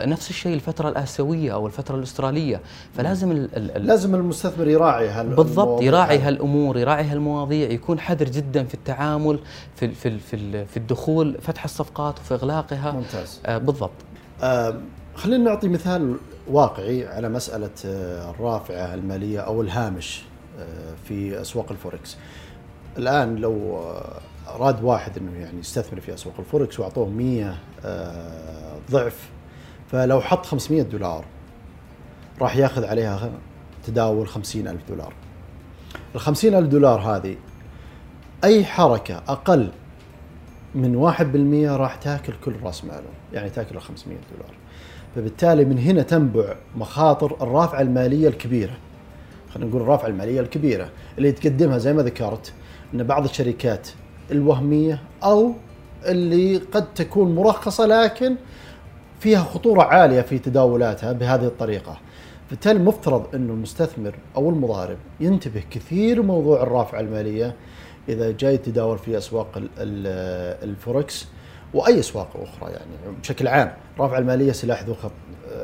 [0.07, 2.61] نفس الشيء الفترة الآسيوية أو الفترة الأسترالية.
[2.97, 6.29] فلازم ال ال ال لازم المستثمر يراعي هال بالضبط يراعي هذه.
[6.29, 7.71] هالأمور يراعي هالمواضيع.
[7.71, 9.39] يكون حذر جدا في التعامل
[9.77, 12.93] في ال- في ال- في ال- في الدخول فتح الصفقات وفي إغلاقها.
[12.93, 13.41] ممتاز.
[13.49, 13.91] بالضبط.
[15.21, 16.17] خلينا نعطي مثال
[16.49, 20.23] واقعي على مسألة آه، الرافعة المالية أو الهامش
[20.59, 22.17] آه، في أسواق الفوركس.
[22.99, 29.31] الآن لو آه، أراد واحد أنه يعني يستثمر في أسواق الفوركس وأعطوه 100 آه، ضعف
[29.91, 31.25] فلو حط 500 دولار
[32.41, 33.31] راح ياخذ عليها
[33.87, 35.13] تداول 50 ألف دولار.
[36.15, 37.37] ال 50 ألف دولار هذه
[38.45, 39.71] أي حركة أقل
[40.75, 44.60] من 1% راح تاكل كل راس ماله يعني تاكل ال 500 دولار.
[45.15, 48.73] فبالتالي من هنا تنبع مخاطر الرافعة المالية الكبيرة
[49.55, 52.53] خلينا نقول الرافعة المالية الكبيرة اللي تقدمها زي ما ذكرت
[52.95, 53.89] إن بعض الشركات
[54.31, 55.53] الوهمية أو
[56.07, 58.37] اللي قد تكون مرخصة لكن
[59.21, 61.99] فيها خطورة عالية في تداولاتها بهذه الطريقة.
[62.51, 67.55] بالتالي المفترض انه المستثمر أو المضارب ينتبه كثير موضوع الرافعة المالية
[68.09, 69.63] إذا جاي يتداول في أسواق
[70.63, 71.27] الفوركس
[71.75, 73.17] وأي أسواق أخرى يعني.
[73.23, 74.95] بشكل عام الرافعه المالية سلاح ذو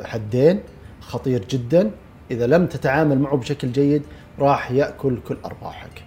[0.04, 0.60] حدين
[1.00, 1.90] خطير جدا.
[2.30, 4.02] إذا لم تتعامل معه بشكل جيد
[4.38, 6.02] راح يأكل كل أرباحك.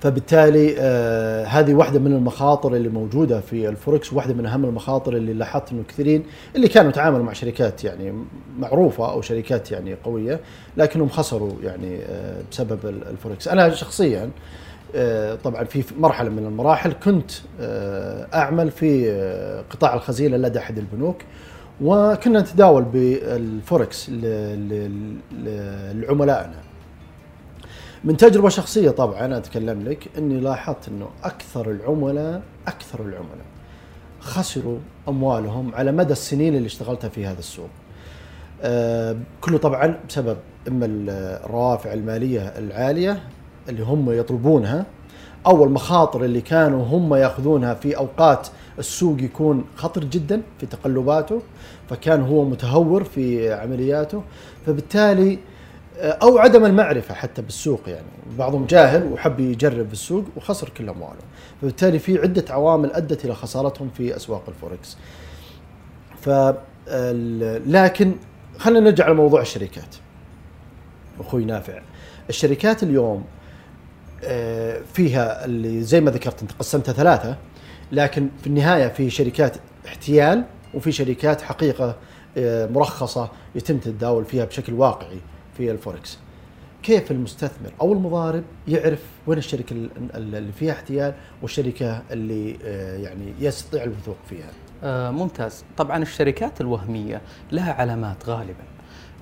[0.00, 5.32] فبالتالي آه هذه واحدة من المخاطر اللي موجودة في الفوركس واحدة من أهم المخاطر اللي
[5.32, 6.24] لاحظت إنه كثيرين
[6.56, 8.24] اللي كانوا يتعاملوا مع شركات يعني
[8.58, 10.40] معروفة أو شركات يعني قوية
[10.76, 13.48] لكنهم خسروا يعني آه بسبب الفوركس.
[13.48, 14.30] أنا شخصيا آه
[15.44, 17.30] طبعا في مرحلة من المراحل كنت
[17.60, 21.16] آه، أعمل في آه، قطاع الخزينة لدى أحد البنوك
[21.80, 24.10] وكنا نتداول بالفوركس
[25.94, 26.60] لعملائنا
[28.04, 33.46] من تجربة شخصية طبعا أنا أتكلم لك إني لاحظت إنه أكثر العملاء أكثر العملاء
[34.20, 34.78] خسروا
[35.08, 37.68] أموالهم على مدى السنين اللي اشتغلتها في هذا السوق.
[38.62, 40.36] آه كله طبعا بسبب
[40.68, 43.22] إما الروافع المالية العالية
[43.68, 44.86] اللي هم يطلبونها
[45.46, 48.48] أو المخاطر اللي كانوا هم يأخذونها في أوقات
[48.78, 51.42] السوق يكون خطر جدا في تقلباته
[51.90, 54.22] فكان هو متهور في عملياته
[54.66, 55.38] فبالتالي
[55.98, 58.06] أو عدم المعرفة حتى بالسوق يعني.
[58.38, 61.20] بعضهم جاهل وحب يجرب السوق وخسر كل أمواله.
[61.62, 64.96] فبالتالي في عدة عوامل أدت إلى خسارتهم في أسواق الفوركس.
[66.20, 66.28] ف
[67.66, 68.14] لكن
[68.58, 69.96] خلينا نرجع لموضوع الشركات.
[71.20, 71.80] أخوي نافع
[72.28, 73.35] الشركات اليوم آه،
[74.94, 77.36] فيها اللي زي ما ذكرت انت قسمتها ثلاثة
[77.92, 81.96] لكن في النهاية في شركات احتيال وفي شركات حقيقة
[82.38, 85.18] آه، مرخصة يتم التداول فيها بشكل واقعي
[85.56, 86.18] في الفوركس.
[86.82, 89.76] كيف المستثمر أو المضارب يعرف وين الشركة
[90.14, 94.50] اللي فيها احتيال والشركة اللي آه، يعني يستطيع الوثوق فيها؟
[94.84, 95.64] آه ممتاز.
[95.76, 97.20] طبعا الشركات الوهمية
[97.52, 98.64] لها علامات غالبا.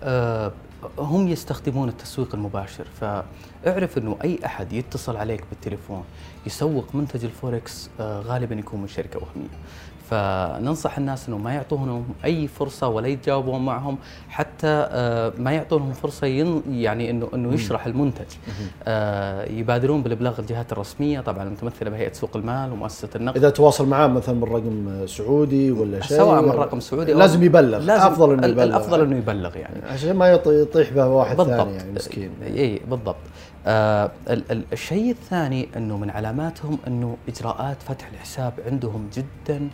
[0.03, 0.53] آه
[0.99, 6.05] هم يستخدمون التسويق المباشر فاعرف إنه أي أحد يتصل عليك بالتليفون
[6.47, 9.49] يسوق منتج الفوركس آه غالبا يكون من شركة وهمية.
[10.11, 16.27] فننصح الناس إنه ما يعطونهم أي فرصة ولا يتجاوبون معهم حتى آه، ما يعطونهم فرصة
[16.71, 18.27] يعني إنه إنه يشرح المنتج.
[18.85, 23.37] آه، يبادرون بالإبلاغ الجهات الرسمية طبعا المتمثله بهيئة سوق المال ومؤسسة النقد.
[23.37, 27.79] إذا تواصل معاه مثلا من رقم سعودي ولا شيء سواء من رقم سعودي لازم يبلغ
[27.79, 28.65] لازم أفضل إنه يبلغ.
[28.65, 29.81] الأفضل إنه يبلغ يعني.
[29.87, 31.57] عشان ما يطيح به واحد بالضبط.
[31.57, 32.31] ثاني يعني مسكين.
[32.43, 33.17] اي بالضبط.
[33.67, 34.11] آه
[34.73, 39.69] الشيء الثاني إنه من علاماتهم إنه إجراءات فتح الحساب عندهم جدا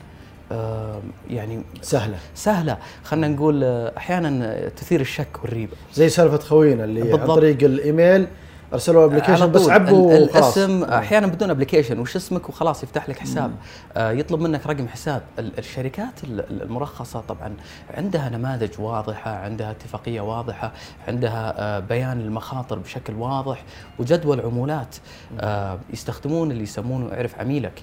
[1.30, 2.16] يعني سهلة.
[2.34, 2.78] سهلة.
[3.04, 5.72] خلينا نقول آه، أحيانا تثير الشك والريبة.
[5.94, 7.20] زي سالفة خوينا اللي بالضبط.
[7.20, 8.26] عن طريق الإيميل
[8.72, 13.52] ارسلوا application بس عبوا الاسم أحيانا بدون application وش اسمك؟ وخلاص يفتح لك حساب.
[13.96, 15.22] آه يطلب منك رقم حساب.
[15.38, 16.12] الشركات
[16.50, 17.54] المرخصة طبعا
[17.94, 20.72] عندها نماذج واضحة عندها اتفاقية واضحة
[21.08, 23.64] عندها آه بيان المخاطر بشكل واضح
[23.98, 24.96] وجدول عمولات
[25.40, 27.82] آه يستخدمون اللي يسمونه اعرف عميلك.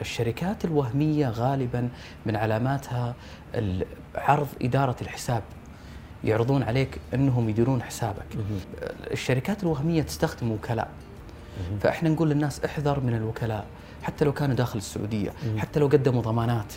[0.00, 1.88] الشركات الوهمية غالبا
[2.26, 3.14] من علاماتها
[4.14, 5.42] عرض إدارة الحساب.
[6.24, 8.26] يعرضون عليك إنهم يديرون حسابك.
[9.10, 10.88] الشركات الوهمية تستخدم وكلاء.
[11.80, 13.66] فإحنا نقول للناس احذر من الوكلاء
[14.02, 16.72] حتى لو كانوا داخل السعودية حتى لو قدموا ضمانات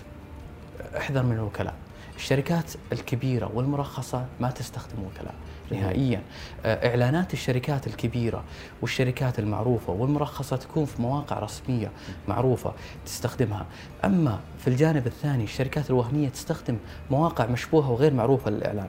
[0.98, 1.74] احذر من الوكلاء.
[2.16, 5.36] الشركات الكبيرة والمرخصة ما تستخدم وكلاء.
[5.72, 6.22] نهائيا.
[6.66, 8.44] آه، إعلانات الشركات الكبيرة
[8.82, 11.92] والشركات المعروفة والمرخصة تكون في مواقع رسمية
[12.28, 12.74] معروفة
[13.06, 13.66] تستخدمها.
[14.06, 16.78] أما في الجانب الثاني الشركات الوهمية تستخدم
[17.12, 18.88] مواقع مشبوهة وغير معروفة للإعلان.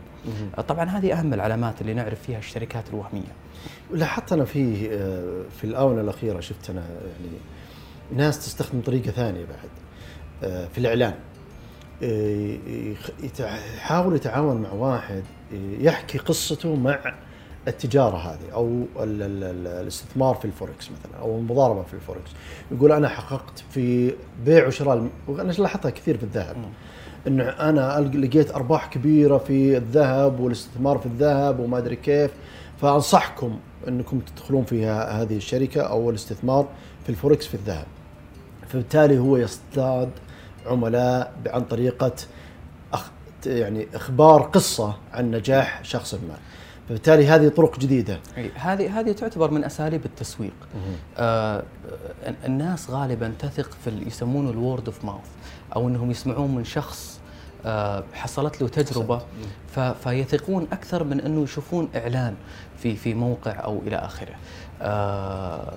[0.59, 3.33] آه، طبعا هذه أهم العلامات اللي نعرف فيها الشركات الوهمية.
[3.93, 7.37] لاحظت أنا في آه، في الآونة الأخيرة شفت أنا يعني
[8.17, 9.71] ناس تستخدم طريقة ثانية بعد
[10.73, 11.15] في الإعلان.
[13.41, 15.23] يحاول يتعاون مع واحد
[15.81, 17.15] يحكي قصته مع
[17.69, 22.31] التجارة هذه أو الاستثمار في الفوركس مثلا أو المضاربة في الفوركس.
[22.71, 26.57] يقول أنا حققت في بيع وشراء وأنا لاحظتها كثير في الذهب
[27.27, 32.31] إنه أنا لقيت أرباح كبيرة في الذهب والاستثمار في الذهب وما أدري كيف
[32.81, 36.69] فأنصحكم إنكم تدخلون في هذه الشركة أو الاستثمار
[37.05, 37.87] في الفوركس في الذهب.
[38.69, 40.11] فبالتالي هو يصطاد
[40.67, 42.13] عملاء عن طريقة
[43.47, 46.37] يعني إخبار قصة عن نجاح شخص ما.
[46.89, 48.21] فبالتالي هذه طرق جديدة.
[48.55, 50.55] هذه هذه تعتبر من أساليب التسويق.
[51.19, 51.63] آه
[52.45, 55.29] الناس غالبا تثق في يسمونه الورد اوف ماوث
[55.77, 57.21] أو إنهم يسمعون من شخص
[57.67, 59.23] آه حصلت له تجربة.
[60.05, 62.35] فيثقون أكثر من أنه يشوفون إعلان
[62.79, 64.35] في في موقع أو إلى آخره.
[64.83, 65.73] آه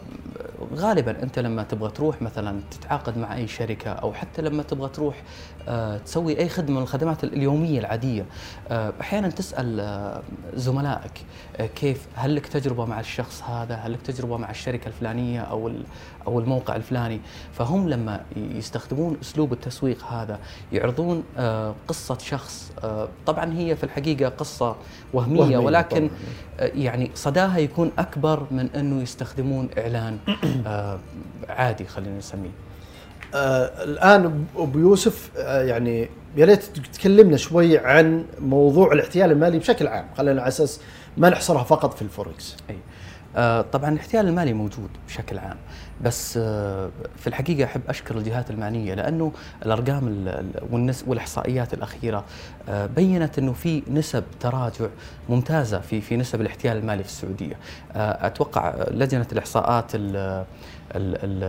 [0.76, 5.24] غالبا أنت لما تبغى تروح مثلا تتعاقد مع أي شركة أو حتى لما تبغى تروح
[5.68, 8.26] آه تسوي أي خدمة من الخدمات اليومية العادية
[8.70, 10.22] آه أحيانا تسأل آه،
[10.56, 11.12] زملائك
[11.58, 15.72] آه، كيف هل لك تجربة مع الشخص هذا؟ هل لك تجربة مع الشركة الفلانية أو
[16.28, 17.20] أو الموقع الفلاني؟
[17.54, 20.40] فهم لما يستخدمون أسلوب التسويق هذا
[20.72, 22.72] يعرضون آه، قصة شخص
[23.26, 24.76] طبعا هي في الحقيقة قصة
[25.14, 26.10] وهمية, وهمية ولكن
[26.60, 30.18] يعني صداها يكون أكبر من إنه يستخدمون إعلان
[30.68, 31.00] آه
[31.50, 32.50] عادي خلينا نسميه.
[33.36, 36.64] آه الآن أبو يوسف آه يعني يا ريت
[36.94, 40.80] تكلمنا شوي عن موضوع الاحتيال المالي بشكل عام خلينا على أساس
[41.18, 42.56] ما نحصرها فقط في الفوركس.
[42.70, 42.76] أي.
[42.76, 42.78] آه
[43.62, 45.58] طبعا الاحتيال المالي موجود بشكل عام
[46.02, 49.32] بس آه في الحقيقة أحب أشكر الجهات المعنية لأنه
[49.66, 50.26] الأرقام
[51.08, 52.26] والإحصائيات الأخيرة
[52.70, 54.86] آه بينت إنه في نسب تراجع
[55.30, 57.56] ممتازة في في نسب الاحتيال المالي في السعودية.
[57.96, 60.16] آه أتوقع لجنة الإحصاءات ال
[60.96, 61.44] ال ال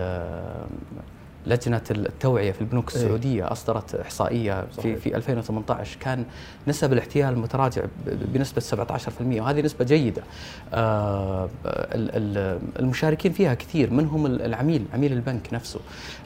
[1.46, 3.02] لجنة التوعية في البنوك إيه.
[3.02, 6.24] السعودية أصدرت إحصائية في في 2018 كان
[6.68, 10.22] نسب الاحتيال متراجع بنسبة 17% وهذه نسبة جيدة.
[10.74, 11.48] آه،
[12.78, 15.80] المشاركين فيها كثير منهم العميل عميل البنك نفسه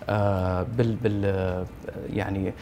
[0.08, 1.64] آه، بال بال
[2.12, 2.52] يعني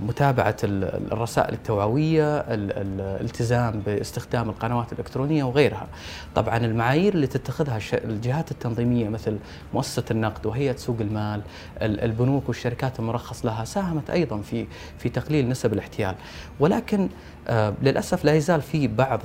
[0.00, 5.86] متابعة الرسائل التوعوية الالتزام باستخدام القنوات الإلكترونية وغيرها.
[6.34, 9.38] طبعا المعايير اللي تتخذها الجهات التنظيمية مثل
[9.74, 11.42] مؤسسة النقد وهيئة سوق المال المال
[11.80, 14.66] البنوك والشركات المرخص لها ساهمت أيضا في
[14.98, 16.14] في تقليل نسب الاحتيال.
[16.60, 17.08] ولكن
[17.48, 19.20] آه، للأسف لا يزال في بعض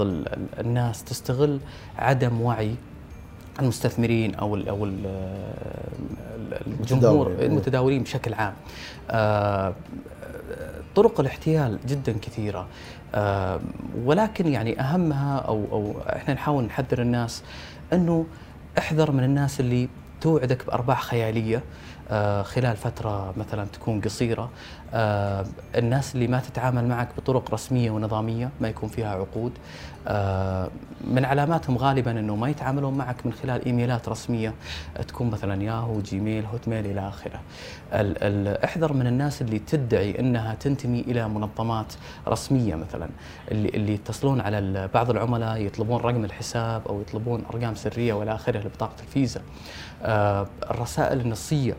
[0.59, 1.59] الناس تستغل
[1.97, 2.75] عدم وعي
[3.59, 5.05] المستثمرين أو ال أو ال
[6.79, 8.53] الجمهور المتداولين بشكل عام.
[9.11, 9.73] آه،
[10.95, 12.67] طرق الاحتيال جدا كثيرة.
[13.15, 13.59] آه،
[14.05, 17.43] ولكن يعني أهمها أو أو إحنا نحاول نحذر الناس
[17.93, 18.25] إنه
[18.77, 19.89] احذر من الناس اللي
[20.21, 21.57] توعدك بأرباح خيالية.
[21.57, 21.61] آه،
[22.43, 24.49] خلال فترة مثلا تكون قصيرة
[24.93, 25.45] آه،
[25.75, 29.51] الناس اللي ما تتعامل معك بطرق رسمية ونظامية ما يكون فيها عقود
[30.07, 30.69] آه،
[31.03, 34.53] من علاماتهم غالبا إنه ما يتعاملون معك من خلال إيميلات رسمية
[35.07, 37.39] تكون مثلا ياهو جيميل هوت ميل إلى آخره.
[38.63, 41.93] أحذر من الناس اللي تدعي إنها تنتمي إلى منظمات
[42.27, 43.09] رسمية مثلا
[43.51, 48.59] اللي اللي يتصلون على بعض العملاء يطلبون رقم الحساب أو يطلبون أرقام سرية وإلى آخره
[48.59, 49.39] لبطاقة الفيزا.
[49.39, 49.43] آه،
[50.71, 51.73] الرسائل النصية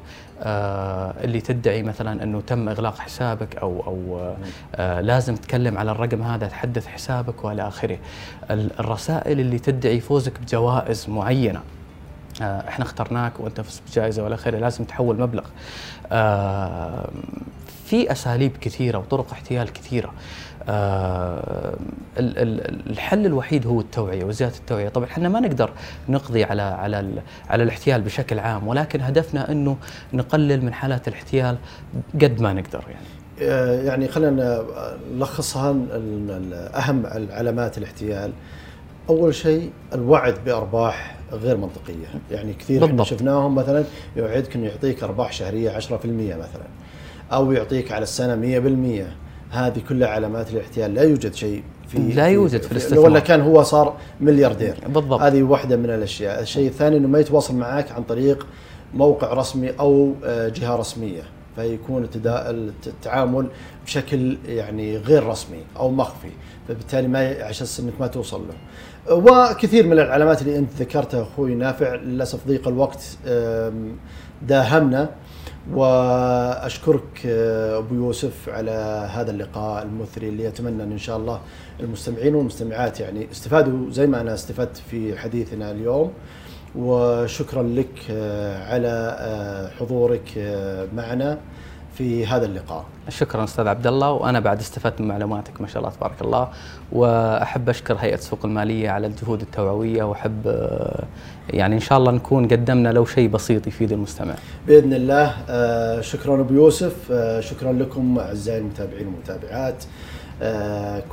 [0.44, 4.20] آه، اللي تدعي مثلا إنه تم إغلاق حسابك أو أو
[4.74, 7.98] آه، لازم تتكلم على الرقم هذا تحدث حسابك وإلى آخره.
[8.50, 11.60] الرسائل اللي تدعي فوزك بجوائز معينة
[12.42, 15.44] إحنا اخترناك وأنت فزت بجائزة وإلى آخره لازم تحول مبلغ.
[17.86, 20.08] في أساليب كثيرة وطرق احتيال كثيرة.
[20.08, 20.12] آه
[22.18, 25.70] الحل الوحيد هو التوعية وزيادة التوعية، طبعا إحنا ما نقدر
[26.08, 29.76] نقضي على على على الاحتيال بشكل عام ولكن هدفنا إنه
[30.12, 31.56] نقلل من حالات الاحتيال
[32.14, 33.06] قد ما نقدر يعني.
[33.42, 34.64] آه، يعني خلينا
[35.14, 35.70] نلخصها
[36.74, 38.32] أهم علامات الاحتيال.
[39.08, 43.84] أول شيء الوعد بأرباح غير منطقية، يعني كثير إحنا شفناهم مثلا
[44.16, 46.66] يوعدك إنه يعطيك أرباح شهرية 10% مثلا
[47.32, 49.21] أو يعطيك على السنة 100%
[49.52, 53.04] هذه كلها علامات الاحتيال لا يوجد شيء في لا يوجد في, في الاستثمار.
[53.04, 54.74] ولا كان هو صار ملياردير.
[54.86, 55.20] بالضبط.
[55.20, 56.40] هذه واحدة من الأشياء.
[56.40, 58.46] الشيء الثاني إنه ما يتواصل معك عن طريق
[58.94, 61.22] موقع رسمي أو آه، جهة رسمية.
[61.56, 62.08] فيكون
[62.86, 63.46] التعامل
[63.86, 66.30] بشكل يعني غير رسمي أو مخفي.
[66.68, 68.54] فبالتالي ما عشان إنك ما توصل له.
[69.10, 73.18] وكثير من العلامات اللي أنت ذكرتها أخوي نافع للاسف ضيق الوقت
[74.42, 75.10] داهمنا.
[75.70, 78.70] وأشكرك آه، أبو يوسف على
[79.14, 81.40] هذا اللقاء المثري اللي أتمنى إن شاء الله
[81.80, 86.12] المستمعين والمستمعات يعني استفادوا زي ما أنا استفدت في حديثنا اليوم.
[86.76, 90.38] وشكرا لك آه، على آه، حضورك
[90.96, 91.38] معنا.
[91.98, 92.84] في هذا اللقاء.
[93.08, 96.48] شكرا أستاذ عبد الله وأنا بعد استفدت من معلوماتك ما شاء الله تبارك الله
[96.92, 101.04] وأحب أشكر هيئة السوق المالية على الجهود التوعوية وأحب آه،
[101.50, 104.34] يعني إن شاء الله نكون قدمنا لو شيء بسيط يفيد المستمع.
[104.66, 109.84] بإذن الله آه، شكرا أبو يوسف آه، شكرا لكم أعزائي المتابعين والمتابعات.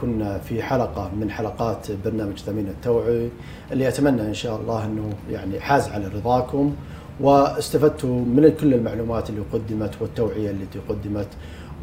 [0.01, 3.29] كنا في حلقة من حلقات برنامج ثمين التوعي
[3.71, 6.75] اللي أتمنى إن شاء الله أنه يعني حاز على رضاكم
[7.19, 11.27] واستفدتوا من كل المعلومات اللي قدمت والتوعية التي قدمت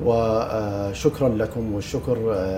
[0.03, 2.17] وشكرا لكم والشكر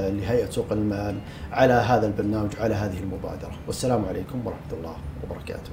[0.09, 1.15] لهيئة سوق المال
[1.53, 3.53] على هذا البرنامج على هذه المبادرة.
[3.67, 5.71] والسلام عليكم ورحمة الله وبركاته.